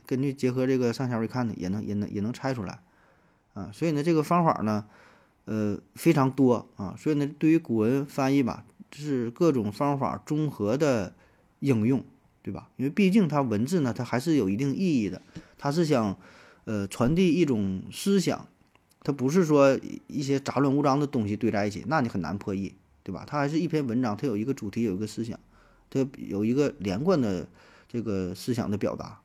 [0.08, 2.80] 根据结合这个上下文看呢，也能也能也能猜出来
[3.52, 4.86] 啊，所以呢这个方法呢，
[5.44, 11.14] 呃非常多啊，所以呢对于古文翻译吧，就是各种方法综合的
[11.58, 12.02] 应用，
[12.42, 12.70] 对吧？
[12.78, 15.20] 因为毕竟它文字呢，它还是有一定意义的，
[15.58, 16.16] 它是想
[16.64, 18.48] 呃传递一种思想，
[19.02, 23.24] 它不是说一些杂乱无章的东西堆在一起，那你很难破译，对吧？
[23.26, 25.38] 它还是一篇文章，它有一个主题，有一个思想，
[25.90, 27.46] 它有一个连贯的
[27.86, 29.20] 这个思想的表达。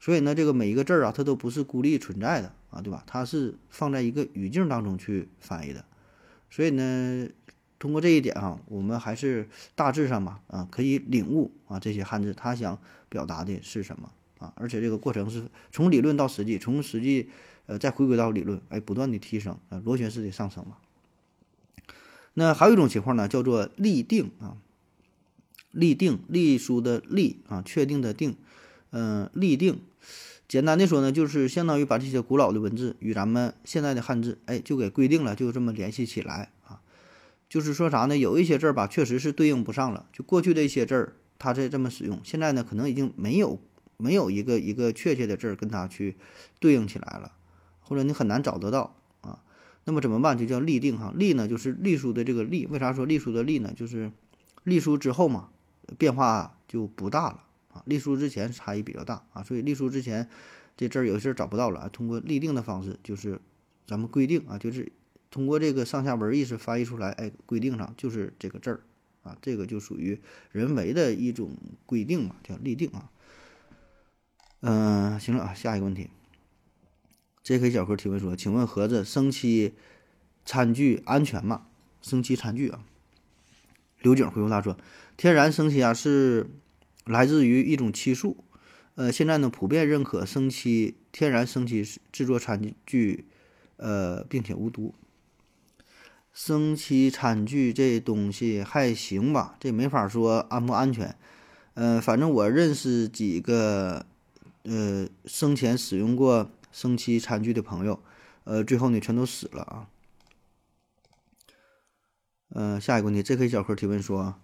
[0.00, 3.04] 所以呢，这个每一个字儿啊，它都不是孤立存在的啊，对吧？
[3.06, 5.84] 它是放在一个语境当中去翻译的。
[6.48, 7.28] 所以呢，
[7.78, 12.78] 通过这一点啊，我们还是大致上吧，啊，可以领悟啊这些汉字它想
[13.10, 14.54] 表达的是什么啊。
[14.56, 17.28] 而且这个过程是从理论到实际，从实际
[17.66, 20.78] 呃再回归到理论，哎，不断的提升啊，螺旋式的上升嘛。
[22.32, 24.56] 那还有一种情况呢，叫做立定啊，
[25.72, 28.36] 立定，隶书的立啊，确定的定，
[28.92, 29.82] 嗯，立定。
[30.50, 36.80] 简单的说呢，就是相当于把这些古老的文字与咱们现在的汉字，哎，就给规定了，就这么联系起来啊。
[37.48, 38.18] 就是说啥呢？
[38.18, 40.06] 有一些字儿吧，确实是对应不上了。
[40.12, 43.60] 就过去的一些字儿，它在这么使用，现在呢，可能已经没有
[43.96, 46.16] 没有一个一个确切的字儿跟它去
[46.58, 47.30] 对应起来了，
[47.78, 49.38] 或者你很难找得到啊。
[49.84, 50.36] 那么怎么办？
[50.36, 51.12] 就叫立定哈。
[51.14, 52.66] 立呢，就是隶书的这个隶。
[52.66, 53.72] 为啥说隶书的隶呢？
[53.76, 54.10] 就是
[54.64, 55.50] 隶书之后嘛，
[55.96, 57.44] 变化就不大了。
[57.72, 60.28] 啊，隶书之前差异比较大啊，所以隶书之前
[60.76, 63.40] 这字儿有些找不到了，通过立定的方式，就是
[63.86, 64.90] 咱们规定啊，就是
[65.30, 68.80] 通过这个上下文意思翻译出来，哎，规定上就是这个字儿
[69.22, 70.18] 啊，这个就属于
[70.50, 71.56] 人为的一种
[71.86, 73.10] 规定嘛，叫立定啊。
[74.62, 76.10] 嗯，行了啊，下一个问题
[77.44, 77.70] ，J.K.
[77.70, 79.74] 小哥提问说，请问盒子生漆
[80.44, 81.66] 餐具安全吗？
[82.02, 82.82] 生漆餐具啊，
[84.00, 84.76] 刘景回复他说，
[85.16, 86.50] 天然生漆啊是。
[87.10, 88.44] 来自于一种漆树，
[88.94, 93.26] 呃，现在呢普遍认可生漆、天然生漆制作餐具，
[93.78, 94.94] 呃，并且无毒。
[96.32, 101.16] 生漆餐具这东西还行吧，这没法说安不安全。
[101.74, 104.06] 呃，反正我认识几个，
[104.62, 108.00] 呃，生前使用过生漆餐具的朋友，
[108.44, 109.88] 呃，最后呢全都死了啊。
[112.50, 114.40] 呃，下一个问题这 k 小何提问说。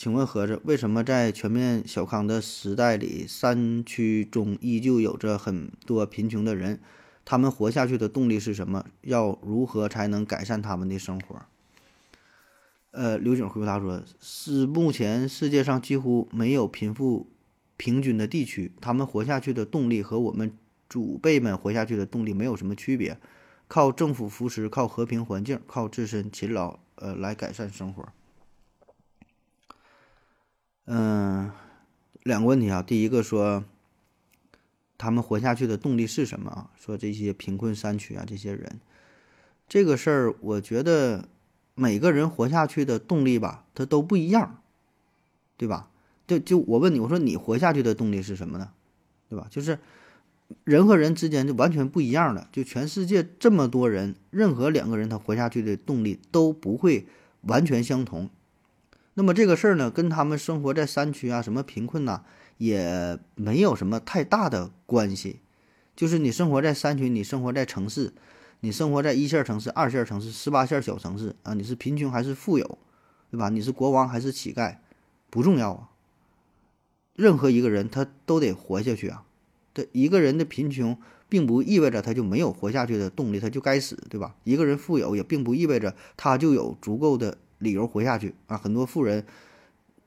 [0.00, 6.80] 请问盒子，为什么在全面小康的时代里，山区中依旧有着很多贫穷的人？
[7.22, 8.86] 他们活下去的动力是什么？
[9.02, 11.42] 要如何才能改善他们的生活？
[12.92, 17.26] 呃，刘景回答说：“是目前世界上几乎没有贫富
[17.76, 20.50] 平均的地区，他们活下去的动力和我们
[20.88, 23.18] 祖辈们活下去的动力没有什么区别，
[23.68, 28.08] 靠政府扶持，靠和平环境，靠自身勤劳，呃，来改善生活。”
[30.92, 31.52] 嗯，
[32.24, 32.82] 两个问题啊。
[32.82, 33.62] 第一个说，
[34.98, 36.68] 他们活下去的动力是什么？
[36.74, 38.80] 说这些贫困山区啊，这些人，
[39.68, 41.28] 这个事儿，我觉得
[41.76, 44.60] 每个人活下去的动力吧，他都不一样，
[45.56, 45.90] 对吧？
[46.26, 48.72] 就就我问你，我说你活下去的动力是什么呢？
[49.28, 49.46] 对吧？
[49.48, 49.78] 就是
[50.64, 57.06] 人和人之间就完全不一样的，就全世界这么多人，任何两个人他活下去的动力都不会
[57.42, 58.28] 完全相同。
[59.20, 62.22] 那么这个事儿呢，跟他们生活在山区啊，什么贫困呐，
[62.56, 65.40] 也没有什么太大的关系。
[65.94, 68.14] 就是你生活在山区，你生活在城市，
[68.60, 72.78] 你生活在一线城市、二线城市、十八线小城市啊，你是贫穷还是富有，
[73.30, 73.50] 对吧？
[73.50, 74.78] 你是国王还是乞丐，
[75.28, 75.90] 不重要啊。
[77.14, 79.24] 任何一个人他都得活下去啊。
[79.74, 80.96] 对一个人的贫穷，
[81.28, 84.34] 并不意味着他就没有活下去的动力，他就该死，对吧？
[84.44, 87.36] 一个人富有，也并不意味着他就有足够的。
[87.60, 88.58] 理由活下去啊！
[88.58, 89.24] 很多富人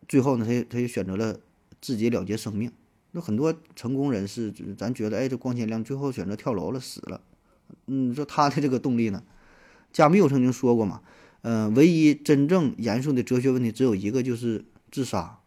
[0.08, 1.40] 最后呢，他他就选择了
[1.82, 2.70] 自己了结生命。
[3.12, 7.22] 那很多成功人士，咱觉得哎，这光鲜亮，最后选择跳楼了，死了。
[7.86, 9.24] 嗯，说他的这个动力呢？
[9.92, 11.02] 加缪曾经说过嘛，
[11.44, 15.40] 嗯，唯一真正严肃的哲学问题只有一个，就是自杀，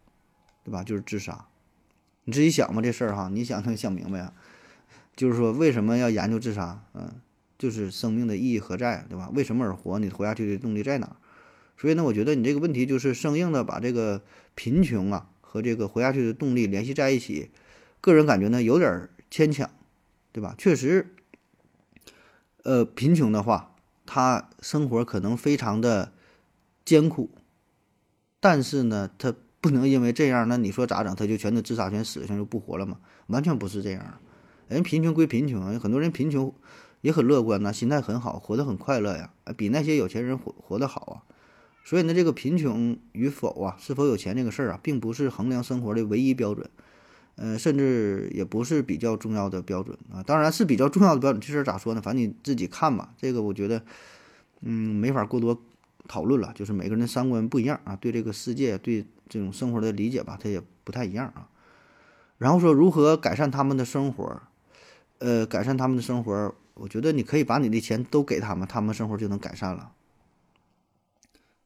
[0.63, 0.83] 对吧？
[0.83, 1.45] 就是自杀。
[2.23, 4.33] 你自己想吧，这事儿哈，你想能想明白啊？
[5.15, 6.81] 就是说，为什么要研究自杀？
[6.93, 7.11] 嗯，
[7.57, 9.29] 就是生命的意义何在，对吧？
[9.33, 9.99] 为什么而活？
[9.99, 11.17] 你活下去的动力在哪？
[11.77, 14.23] 所以呢，我觉得你这个问题就是生硬的把这个
[14.55, 17.51] 贫穷啊和这个活下去的动力联系在一起，
[18.01, 19.69] 个人感觉呢有点牵强，
[20.31, 20.55] 对吧？
[20.57, 21.13] 确实，
[22.63, 26.13] 呃，贫穷的话，他生活可能非常的
[26.83, 27.29] 艰苦，
[28.39, 31.15] 但是呢，他不能因为这样，那你说咋整？
[31.15, 32.99] 他就全都自杀，全死，全就不活了吗？
[33.27, 34.19] 完全不是这样。
[34.67, 36.53] 人贫穷归贫穷，很多人贫穷
[37.01, 41.15] 也很乐观呐，心态很好，活得很快乐呀，比那些有钱人活活得好啊。
[41.87, 46.69] 所以呢，这个贫穷与否啊，是否有钱这个事儿啊，并不是衡量生活的唯一标准，
[47.37, 50.21] 呃，甚至也不是比较重要的标准啊。
[50.21, 52.01] 当然是比较重要的标准，这事儿咋说呢？
[52.01, 53.13] 反正你自己看吧。
[53.17, 53.81] 这个我觉得，
[54.59, 55.63] 嗯，没法过多
[56.09, 61.47] 讨论了，就是每个人的三观不一样啊，对这个世界、对这种生活的理解吧，他也不太一样啊。
[62.37, 64.41] 然后说如何改善他们的生活，
[65.19, 69.93] 呃，改善他们的生活，我觉得你可以把你的钱都给他们，他们生活就能改善了。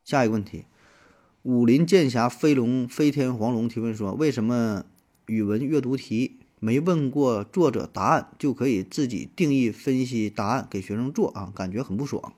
[0.04, 0.66] 下一个问题，
[1.44, 4.86] 武林剑侠飞龙飞天黄龙提问说：为什么
[5.28, 11.52] 语文阅读题没问过作者答案就可以自己定义分析答案给学生做啊？
[11.56, 12.34] 感觉很不爽。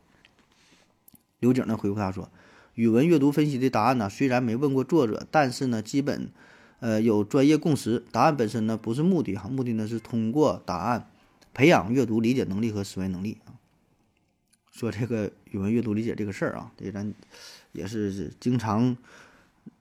[1.39, 2.30] 刘景呢回复他说：
[2.76, 6.30] 语文阅读分析的答案呢，虽然没问过作者，但是呢，基本。
[6.80, 11.10] 呃，有专业共识，答案本身呢不是目的哈，目的呢是通过答案
[11.54, 13.56] 培养阅读理解能力和思维能力啊。
[14.73, 17.13] 说这个语文阅读理解这个事儿啊，这咱
[17.71, 18.97] 也是经常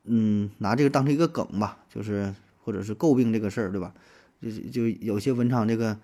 [0.04, 3.92] 嗯拿这个当成一个梗吧，就是或者是诟病这个事儿，对吧？
[4.40, 5.98] 就就有些文章这个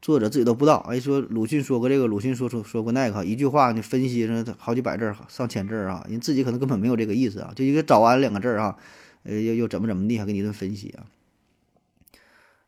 [0.00, 8.76] 作者自己都不知道，哎，说鲁迅说过这个，鲁迅说说说过那个，一句话你分析上好几百字上千字啊，人自己可能根本没有这个意思啊，就一个早安两个字啊。
[9.24, 11.04] 呃，又又怎么怎么地，还给你一顿分析啊？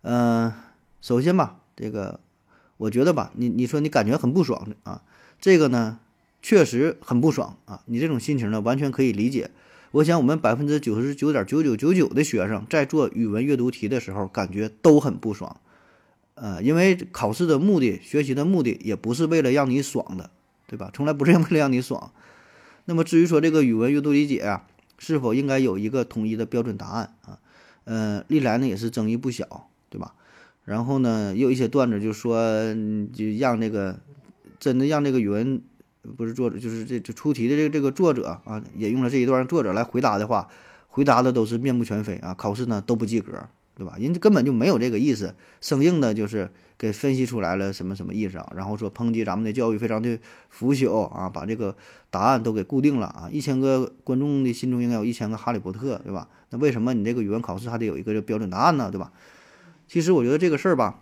[0.03, 0.53] 嗯，
[1.01, 2.19] 首先吧，这个
[2.77, 5.03] 我觉得吧，你你说你感觉很不爽啊，
[5.41, 5.99] 这个呢
[6.43, 9.51] 确实很不爽啊，你这种心情呢完全可以理解。
[9.93, 15.61] 我想我们百分之九十九点九九九九的学生在做语文阅读题的时候，感觉都很不爽。
[16.35, 20.31] 呃，因为考试的目的、学习的目的也不是为了让你爽的，
[20.67, 20.91] 对吧？
[20.93, 22.13] 从来不是 为了让你爽。
[22.85, 24.67] 那么至于说这个语文阅读理解啊。
[25.03, 27.39] 是否应该有一个统一的标准答案啊？
[27.85, 30.13] 呃，历来呢也是争议不小，对吧？
[30.67, 32.39] 然后呢，有一些段子就说，
[33.11, 33.99] 就让那个
[34.61, 35.61] 真的让这个语文
[36.17, 40.47] 不是作者，就是这这出题的这个这个作者啊，引用了这一段作者来回答的话，
[40.87, 43.49] 回答的都是面目全非啊，考试呢都不及格。
[43.77, 43.97] 对吧？
[43.99, 48.53] 人家根本就没有这个意思，生硬的就是给分析出来了什么什么意思啊？
[48.55, 50.19] 然后说抨击咱们的教育非常的
[50.51, 51.75] 腐朽啊，把这个
[52.11, 53.31] 答案都给固定了啊！
[53.33, 56.29] 一千个观众的心中应该有一千个哈利波特，对吧？
[56.51, 58.91] 那为什么你这个语文考试还得有一个标准答案呢？
[58.91, 59.13] 对吧？
[59.89, 60.99] 其实我觉得这个事儿吧，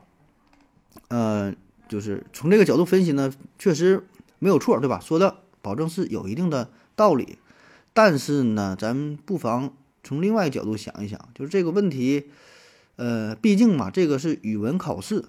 [1.08, 1.52] 呃，
[1.88, 4.06] 就是从这个角度分析呢，确实
[4.38, 5.00] 没有错，对吧？
[5.00, 7.38] 说的保证是有一定的道理，
[7.92, 9.72] 但是呢，咱不妨
[10.04, 12.30] 从另外一个角度想一想，就是这个问题。
[12.96, 15.24] 呃，毕竟嘛，这个是语文考试，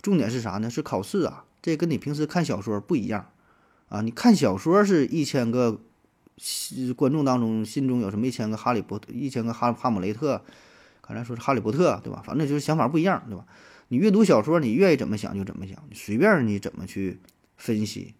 [0.00, 0.70] 重点是啥呢？
[0.70, 3.26] 是考试啊，这跟你平时看小说不一样
[3.88, 4.00] 啊。
[4.00, 5.80] 你看小说是一千个
[6.96, 10.40] 观众当中心中有什么一千个哈利波特，一千个哈哈姆雷特，
[11.00, 12.22] 刚才说是哈利波特，对吧？
[12.24, 13.44] 反正就是想法不一样，对吧？
[13.88, 17.18] 你阅读小说，你愿意怎么想就怎么想，随便你怎么去
[17.56, 18.14] 分析。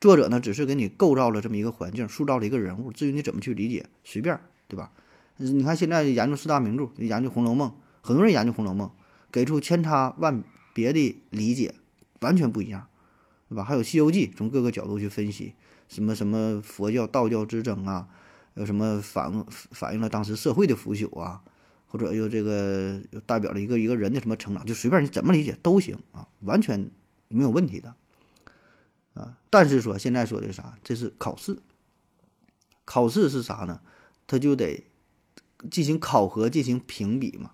[0.00, 4.92] 作者呢，只是给你构造了这么一个环境，塑造了一个人物，至于你怎么去理解，随便，对吧？
[5.38, 7.70] 你看现在研究四大名著，研究《红楼梦》。
[8.02, 8.88] 很多人研究《红楼梦》，
[9.32, 11.74] 给出千差万别的理解，
[12.20, 12.86] 完全不一样，
[13.48, 13.64] 对吧？
[13.64, 15.54] 还有《西游记》，从各个角度去分析，
[15.88, 18.06] 什么什么佛教、道教之争啊，
[18.54, 21.42] 有什么反反映了当时社会的腐朽啊，
[21.86, 26.90] 或者有这个代表了一个一个人的什么成长，就随便你怎么理解都行啊，完全
[27.28, 27.94] 没有问题的
[29.14, 29.38] 啊。
[29.50, 30.78] 但是说现在说的啥？
[30.82, 31.58] 这是考试，
[32.84, 33.80] 考试是啥呢？
[34.26, 34.84] 他就得
[35.70, 37.52] 进行考核，进行评比嘛。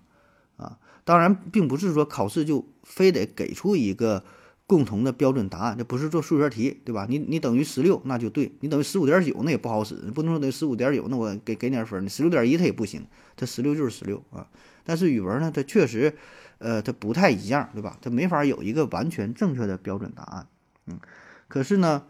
[0.57, 4.23] 啊，当然，并不是说考试就非得给出一个
[4.65, 7.05] 共同的标准答案，这不是做数学题，对吧？
[7.09, 9.95] 你你等于十六，那就对；你等于十五点九，那也不好使。
[10.03, 12.03] 你不能说等于十五点九，那我给给点分。
[12.03, 14.47] 你十六点一，它也不行，它十六就是十六啊。
[14.85, 16.15] 但是语文呢，它确实，
[16.59, 17.97] 呃，它不太一样，对吧？
[18.01, 20.47] 它没法有一个完全正确的标准答案。
[20.87, 20.99] 嗯，
[21.47, 22.05] 可是呢，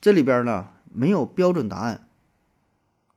[0.00, 2.08] 这里边呢没有标准答案，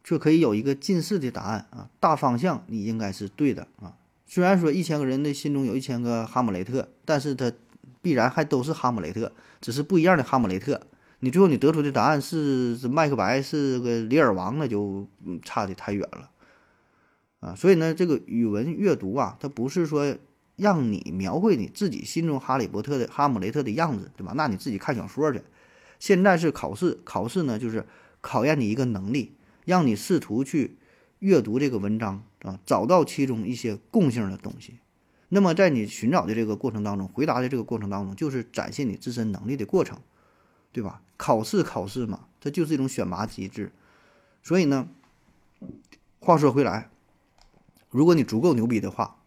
[0.04, 1.90] 却可以有一个近似的答案啊。
[2.00, 3.96] 大方向你应该是对的啊。
[4.26, 7.52] 虽然说一千个人的心中有一千个哈姆雷特，但是他
[8.04, 10.80] 必然还都是哈姆雷特，只是不一样的哈姆雷特。
[11.22, 15.08] 你最后你得出的答案是是麦克白是个里尔王，那就
[15.42, 16.30] 差的太远了
[17.40, 17.56] 啊！
[17.56, 20.16] 所以呢，这个语文阅读啊，它不是说
[20.58, 24.34] 让你描绘你自己心中哈利波特的哈姆雷特的样子，对吧？
[24.36, 25.42] 那你自己看小说去。
[25.98, 27.88] 现在是考试，考试呢就是
[28.22, 30.78] 考验你一个能力，让你试图去。
[31.20, 34.74] 阅读这个文章啊，找到其中一些共性的东西。
[35.34, 40.00] 那么，在你寻找的这个过程当中，回答的这个过程当中，就是展现你自身能力的过程，
[40.72, 41.02] 对吧？
[41.18, 43.72] 考试考试嘛，它就是一种选拔机制。
[44.44, 44.88] 所以呢，
[46.20, 46.92] 话说回来，
[47.90, 49.18] 如果你足够牛逼的话，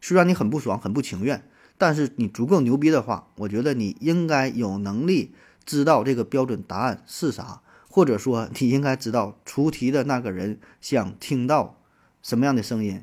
[0.00, 1.42] 虽然你很不爽、很不情愿，
[1.76, 5.32] 但是你足够牛逼的话，我觉得你应该有能力
[5.64, 7.60] 知道这个标准答案是啥。
[7.88, 11.80] 或者说，你应该知道出题的那个人想听到
[12.20, 13.02] 什么样的声音，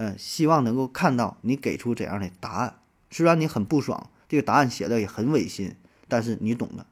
[0.00, 2.78] 嗯，希望能够看到你给出怎样的答案。
[3.10, 5.74] 虽然你很不爽，这个答案写的也很违心，
[6.06, 6.86] 但是你懂的，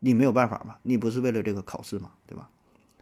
[0.00, 2.50] 你没有办法嘛，你不是为了这个考试嘛，对吧？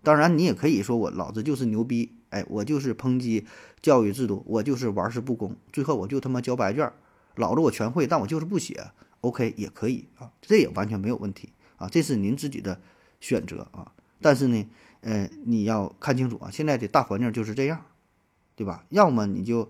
[0.04, 3.44] 当然，你也可以说我老子就是牛逼，哎，我就是抨击
[3.82, 6.92] 教育制度，我就是玩世不恭，最后我就他妈交白卷，
[7.34, 8.90] 老子我全会，但我就是不写
[9.22, 12.80] ，OK 也可以啊，这也完全没有问题啊，这是您自己的
[13.20, 13.90] 选择啊。
[14.20, 14.64] 但是呢，
[15.00, 17.84] 呃，你要看清楚啊，现在的大环境就是这样，
[18.56, 18.84] 对吧？
[18.90, 19.68] 要么你就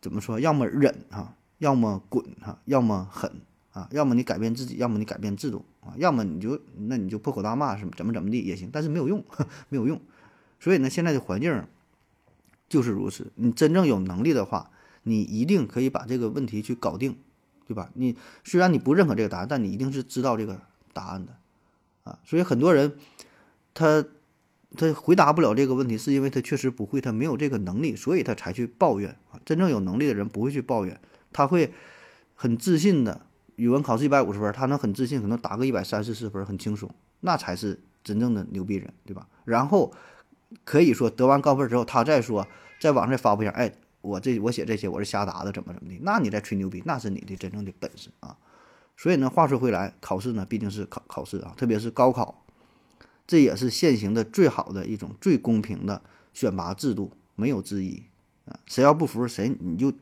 [0.00, 3.30] 怎么说，要么忍哈，要么滚哈，要么狠
[3.72, 5.64] 啊，要么你改变自己，要么你改变制度。
[5.80, 9.24] 啊，要么你就那你就破口大骂什么怎么怎么地也行，但是没有用，
[9.70, 9.98] 没有用。
[10.60, 11.64] 所以呢，现在的环境
[12.68, 13.32] 就是如此。
[13.36, 14.70] 你真正有能力的话，
[15.04, 17.16] 你一定可以把这个问题去搞定，
[17.66, 17.90] 对吧？
[17.94, 18.14] 你
[18.44, 20.60] 虽然你不认可这个答案，但你一定是知道这个
[20.92, 21.34] 答案的
[22.04, 22.18] 啊。
[22.22, 22.98] 所以很多人
[23.72, 24.04] 他
[24.76, 29.40] 他回答不了这个问题，是因为他确实不会，他没有这个能力，所以他才去抱怨啊。
[29.44, 31.00] 真正有能力的人不会去抱怨，
[31.32, 31.72] 他会
[32.34, 33.22] 很自信的。
[33.56, 36.88] 语文考试一百五十分，他能很自信，可能答个一百三十四分，很轻松，
[37.20, 39.26] 那才是真正的牛逼人，对吧？
[39.44, 39.92] 然后
[40.64, 42.46] 可以说得完高分之后，他再说
[42.78, 48.36] 在网上发布一下，哎，我这我写这些我是瞎答的，怎么怎么的，那你在吹牛逼，那是你的真正的本事啊。
[48.96, 52.44] 所以呢，话说回来，考试呢毕竟是考考试啊，特别是高考，
[53.28, 56.02] 这也是现行的最好的一种最公平的
[56.34, 58.02] 选拔制度，没有之一
[58.46, 58.58] 啊。
[58.66, 59.92] 谁要不服谁，你就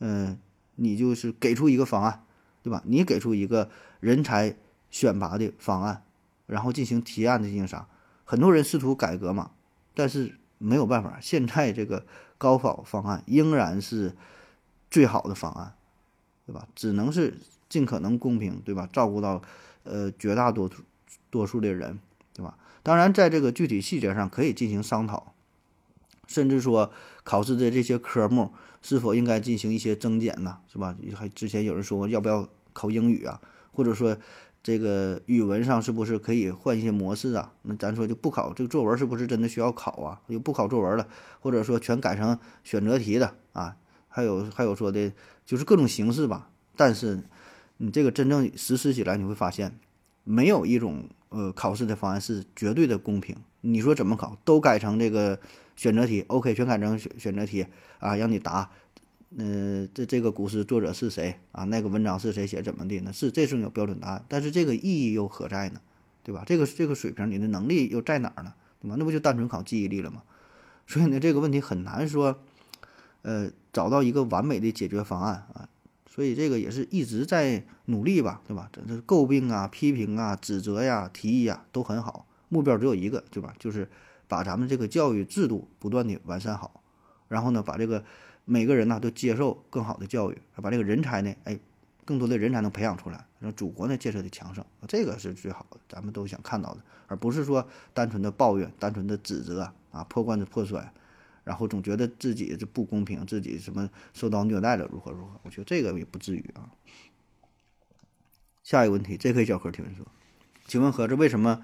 [0.00, 0.38] 嗯，
[0.74, 2.24] 你就是给出一个方案。
[2.60, 2.82] 对吧？
[2.84, 4.54] 你给出一个人才
[4.90, 6.02] 选拔的方案，
[6.46, 7.88] 然后进行提案的进行啥？
[8.26, 9.52] 很多人试图改革嘛，
[9.94, 11.18] 但是没有办法。
[11.22, 12.04] 现在这个
[12.36, 14.14] 高考方案仍然是
[14.90, 15.76] 最好的方案，
[16.44, 16.68] 对吧？
[16.74, 17.38] 只能是
[17.70, 18.86] 尽可能公平，对吧？
[18.92, 19.40] 照顾到
[19.84, 20.82] 呃绝大多数
[21.30, 21.98] 多数的人，
[22.82, 25.34] 当然，在这个具体细节上可以进行商讨，
[26.26, 26.92] 甚至说
[27.24, 28.52] 考试的这些科目
[28.82, 30.58] 是否应该进行一些增减呢？
[30.72, 30.96] 是吧？
[31.14, 32.48] 还之前有人说要不要？
[32.74, 33.40] 考英语啊，
[33.72, 34.16] 或者说
[34.62, 37.52] 这个语文上是不是可以换一些模式啊？
[37.62, 40.20] 那咱说就不考这个作文，是不是真的需要考啊？
[40.28, 41.08] 就不考作文了，
[41.40, 43.74] 或者说全改成选择题的啊？
[44.06, 45.12] 还有还有说的，
[45.44, 46.50] 就是各种形式吧。
[46.76, 47.20] 但是
[47.78, 49.76] 你这个真正实施起来，你会发现
[50.22, 53.36] 没有一种呃考试的方案是绝对的公平。
[53.60, 55.38] 你说怎么考都改成这个
[55.76, 57.66] 选择题，OK，全改成选选择题
[57.98, 58.70] 啊，让你答。
[59.36, 61.64] 嗯，这这个古诗作者是谁啊？
[61.64, 62.62] 那个文章是谁写？
[62.62, 63.12] 怎么的呢？
[63.12, 65.80] 是这是有标准答案，但是这个意义又何在呢？
[66.22, 66.44] 对吧？
[66.46, 68.54] 这个这个水平，你的能力又在哪儿呢？
[68.80, 68.96] 对吧？
[68.98, 70.22] 那不就单纯考记忆力了吗？
[70.86, 72.38] 所以呢，这个问题很难说，
[73.20, 75.68] 呃，找到一个完美的解决方案啊。
[76.18, 78.68] 所以这个也是一直在努力吧，对吧？
[78.72, 83.54] 这这诟病啊、批评啊、指责呀、提议呀都很好，目标只有一个，对吧？
[83.56, 83.88] 就是
[84.26, 86.82] 把咱们这个教育制度不断的完善好，
[87.28, 88.04] 然后呢，把这个。
[88.44, 91.60] 每个人呢都接受更好的教育，把这个人才呢，哎，
[92.06, 100.90] 更多的人才能培养出来，让祖国呢建设的强盛，这个是最好的，咱们都想看到的，而不是说单纯的抱怨、单纯的指责啊，破罐子破摔，
[101.48, 105.40] 然后总觉得自己这不公平，自己什么受到虐待了，如何如何？
[105.44, 106.70] 我觉得这个也不至于啊。
[108.62, 110.06] 下一个问题，这可以教科提问说，
[110.66, 111.62] 请问盒子为什么，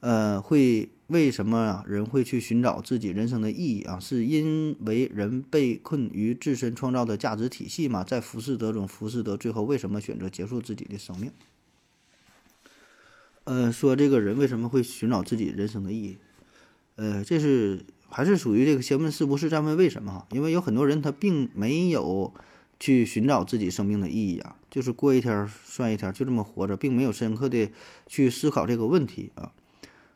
[0.00, 0.88] 呃，会？
[1.08, 3.98] 为什么人会去寻找自己人生的意义啊？
[3.98, 8.04] 是因为人被困于自身创造的价值体系吗？
[8.04, 11.32] 在浮士德中，浮士德最后为什么选择结束自己的生命？
[13.44, 16.18] 呃，说这个人为什么会寻找自己人生的意义？
[16.96, 20.26] 呃，这是还是属于这个先问是不是再问为什么哈？
[20.32, 22.32] 因为有很多人他并没有
[22.80, 27.70] 去寻找自己生命的意义啊，就是过一天算一天，就这么活着，并没有深刻的
[28.06, 29.52] 去思考这个问题啊。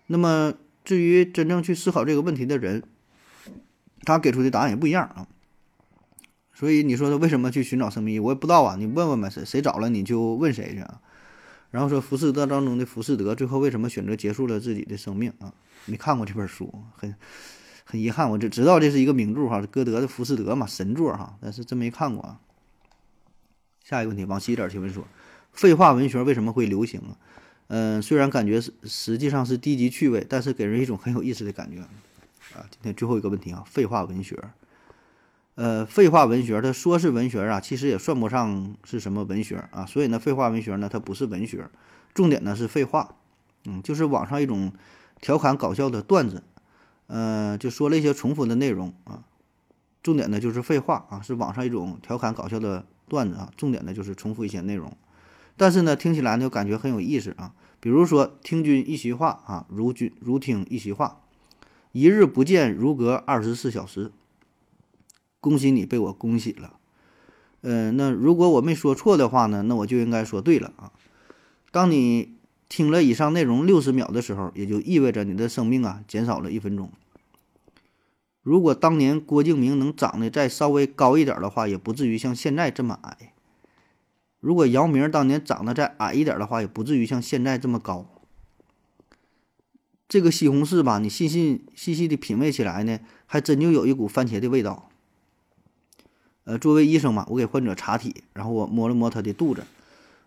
[0.07, 0.55] 那么。
[0.85, 2.83] 至于真正去思考这个问题的人，
[4.03, 5.29] 他给出的答案也不一样啊。
[6.53, 8.75] 所以你说他为什么去寻找生命意义，我也不知道啊。
[8.77, 11.01] 你问问呗，谁谁找了你就问谁去啊。
[11.71, 15.55] 然后说浮士德当中的浮士德最后为什么选择结束了自己的生命啊？
[15.87, 17.15] 没看过这本书，很
[17.93, 22.41] 很遗憾，我就知道这是一个名著哈，歌德的《浮士德》嘛，神作哈，但是真没看过啊。
[23.85, 25.07] 下一个问题，往西点提问说，
[25.53, 27.13] 废话文学为什么会流行啊？
[27.69, 31.83] 嗯，虽然感觉是实际上是低级趣味，但是给人一种很有意思的感觉
[32.57, 32.65] 啊。
[32.71, 34.43] 今天最后一个问题啊，废话文学。
[35.57, 39.85] 呃，废话文学，它说是文学啊，其实也算不上是什么文学啊。
[39.85, 41.69] 所以呢，废话文学呢，它不是文学，
[42.15, 43.17] 重点呢是废话，
[43.67, 44.73] 嗯，就是网上一种
[45.21, 46.43] 调侃搞笑的段子，
[47.13, 49.25] 呃，就说了一些重复的内容啊。
[50.03, 53.53] 重点呢就是废话啊，是网上一种调侃搞笑的段子啊。
[53.55, 54.97] 重点呢就是重复一些内容，
[55.59, 57.53] 但是呢，听起来呢感觉很有意思啊。
[57.81, 61.21] 比如说，听君一席话啊，如君如听一席话，
[61.93, 64.11] 一日不见如隔二十四小时。
[65.41, 66.79] 恭喜你被我恭喜了，
[67.61, 70.93] 嗯，那如果我没说错的话呢，那我就应该说对了啊。
[71.71, 72.37] 当你
[72.73, 76.91] 听了以上内容六十秒的时候，也就意味着你的生命啊减少了一分钟。
[78.41, 83.35] 如果当年郭敬明能长得再稍微高一点的话，也不至于像现在这么矮。
[84.41, 88.07] 如果姚明当年长得再矮一点的话，也不至于像现在这么高。
[90.09, 94.89] 这个西红柿吧，你细细细细的品味起来呢，还真就有一股番茄的味道。
[96.45, 99.63] 呃，作为医生嘛，我给患者查体，然后我摸了摸他的肚子，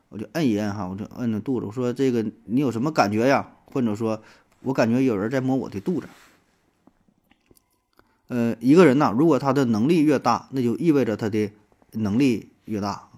[0.10, 3.52] 我就摁一摁哈，我就摁着肚子，我说这个你有什么感觉呀？
[3.66, 4.22] 患者说，
[4.62, 6.08] 我感觉有人在摸我的肚子。
[8.28, 11.52] 呃，一个人呐，如果他的能力越大，那就意味着他的
[11.92, 13.10] 能力越大。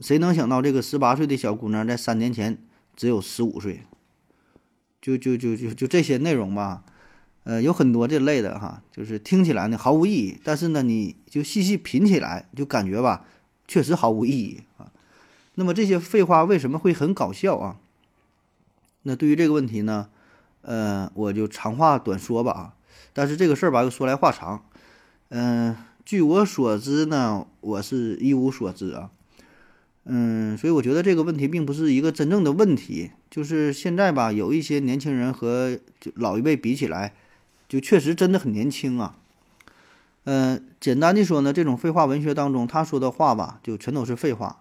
[0.00, 2.58] 谁能想到这个十八岁的小姑娘在三年前
[2.94, 3.82] 只有十五岁？
[5.00, 6.84] 就就就就就这些内容吧，
[7.44, 13.24] 呃，有很多这类的哈，就是听起来呢毫无意义，但是呢，你就细细品起来，就感觉吧，
[13.66, 14.89] 确实毫无意义啊。
[15.54, 17.76] 那么这些废话为什么会很搞笑啊？
[19.02, 20.08] 那对于这个问题呢，
[20.62, 22.74] 呃，我就长话短说吧啊。
[23.12, 24.64] 但是这个事儿吧，又说来话长。
[25.30, 29.10] 嗯，据我所知呢，我是一无所知啊。
[30.04, 33.10] 嗯，所以我觉得这个问题并不是一个真正的问题。
[33.30, 35.78] 就是现在吧，有一些年轻人和
[36.14, 37.14] 老一辈比起来，
[37.68, 39.16] 就确实真的很年轻啊。
[40.24, 44.60] 嗯，简单的说呢，这种废话文学当中，他说的话吧，就全都是废话。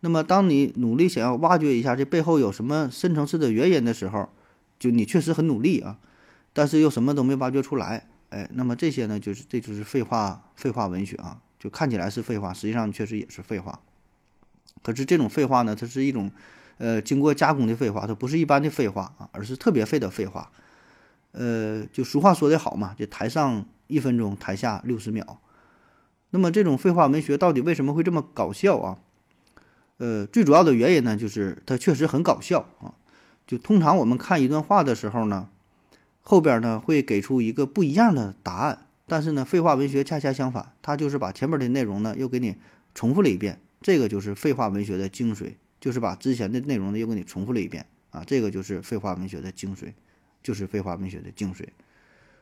[0.00, 4.28] 那么，当你努力想要挖掘一下这背后有什么深层次的原因的时候，
[4.78, 5.98] 就你确实很努力啊。
[6.52, 13.80] 但是又什么都没挖掘出来，哎，那么这些呢，就是这就是废话，废话文学啊，就看起来是废话，实际上确实也是废话。
[14.82, 16.30] 可是这种废话呢，它是一种，
[16.78, 20.50] 呃，经过加工的废话，它不是一般的废话啊，而是特别废的废话。
[21.32, 25.40] 呃，就俗话说得好嘛，就台上一分钟，台下六十秒。
[26.30, 28.98] 那么这种废话文学到底为什么会这么搞笑啊？
[29.98, 32.94] 呃，最主要的原因呢，就是它确实很搞笑啊。
[33.46, 35.50] 就通常我们看一段话的时候呢。
[36.20, 42.56] 后边呢会给出一个不一样的答案，但是呢，废话文学恰恰相反，它就是把前面的内容呢又给你
[42.94, 49.94] 重复了一遍，这个就是废话文学的精髓，就是把之前的内容呢又给你重复了一遍啊，这个就是废话文学的精髓，
[50.42, 51.64] 就是废话文学的精髓。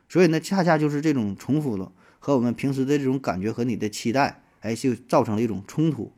[0.08, 6.10] 所以呢，恰恰就是这种重复了和我们平时的这种感觉和你的期待，哎，就造成了一种冲突。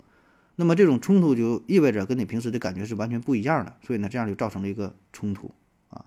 [0.60, 5.54] 那么这种冲突就意味着跟你平时的感觉是完全不一样的，所以呢，这样就造成了一个冲突
[5.88, 6.04] 啊。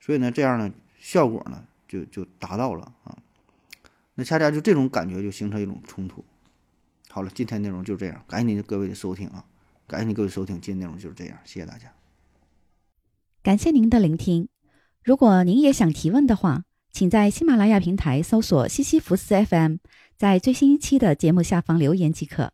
[0.00, 0.72] 所以呢，这样呢。
[1.02, 3.18] 效果呢，就就达到了啊，
[4.14, 6.24] 那恰恰就这种感觉就形成一种冲突。
[7.08, 9.44] 好了，今天内容就这样，感谢您各位的收听啊，
[9.88, 11.92] 感谢您各位收听，今天内容就是这样，谢谢大家，
[13.42, 14.48] 感谢您的聆听。
[15.02, 16.62] 如果您也想提问的话，
[16.92, 19.78] 请在喜马拉雅平台搜索西西弗斯 FM，
[20.16, 22.52] 在最新一期的节目下方留言即可，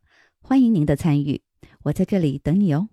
[0.48, 1.42] 欢迎您的参与，
[1.82, 2.88] 我在这里等你哦。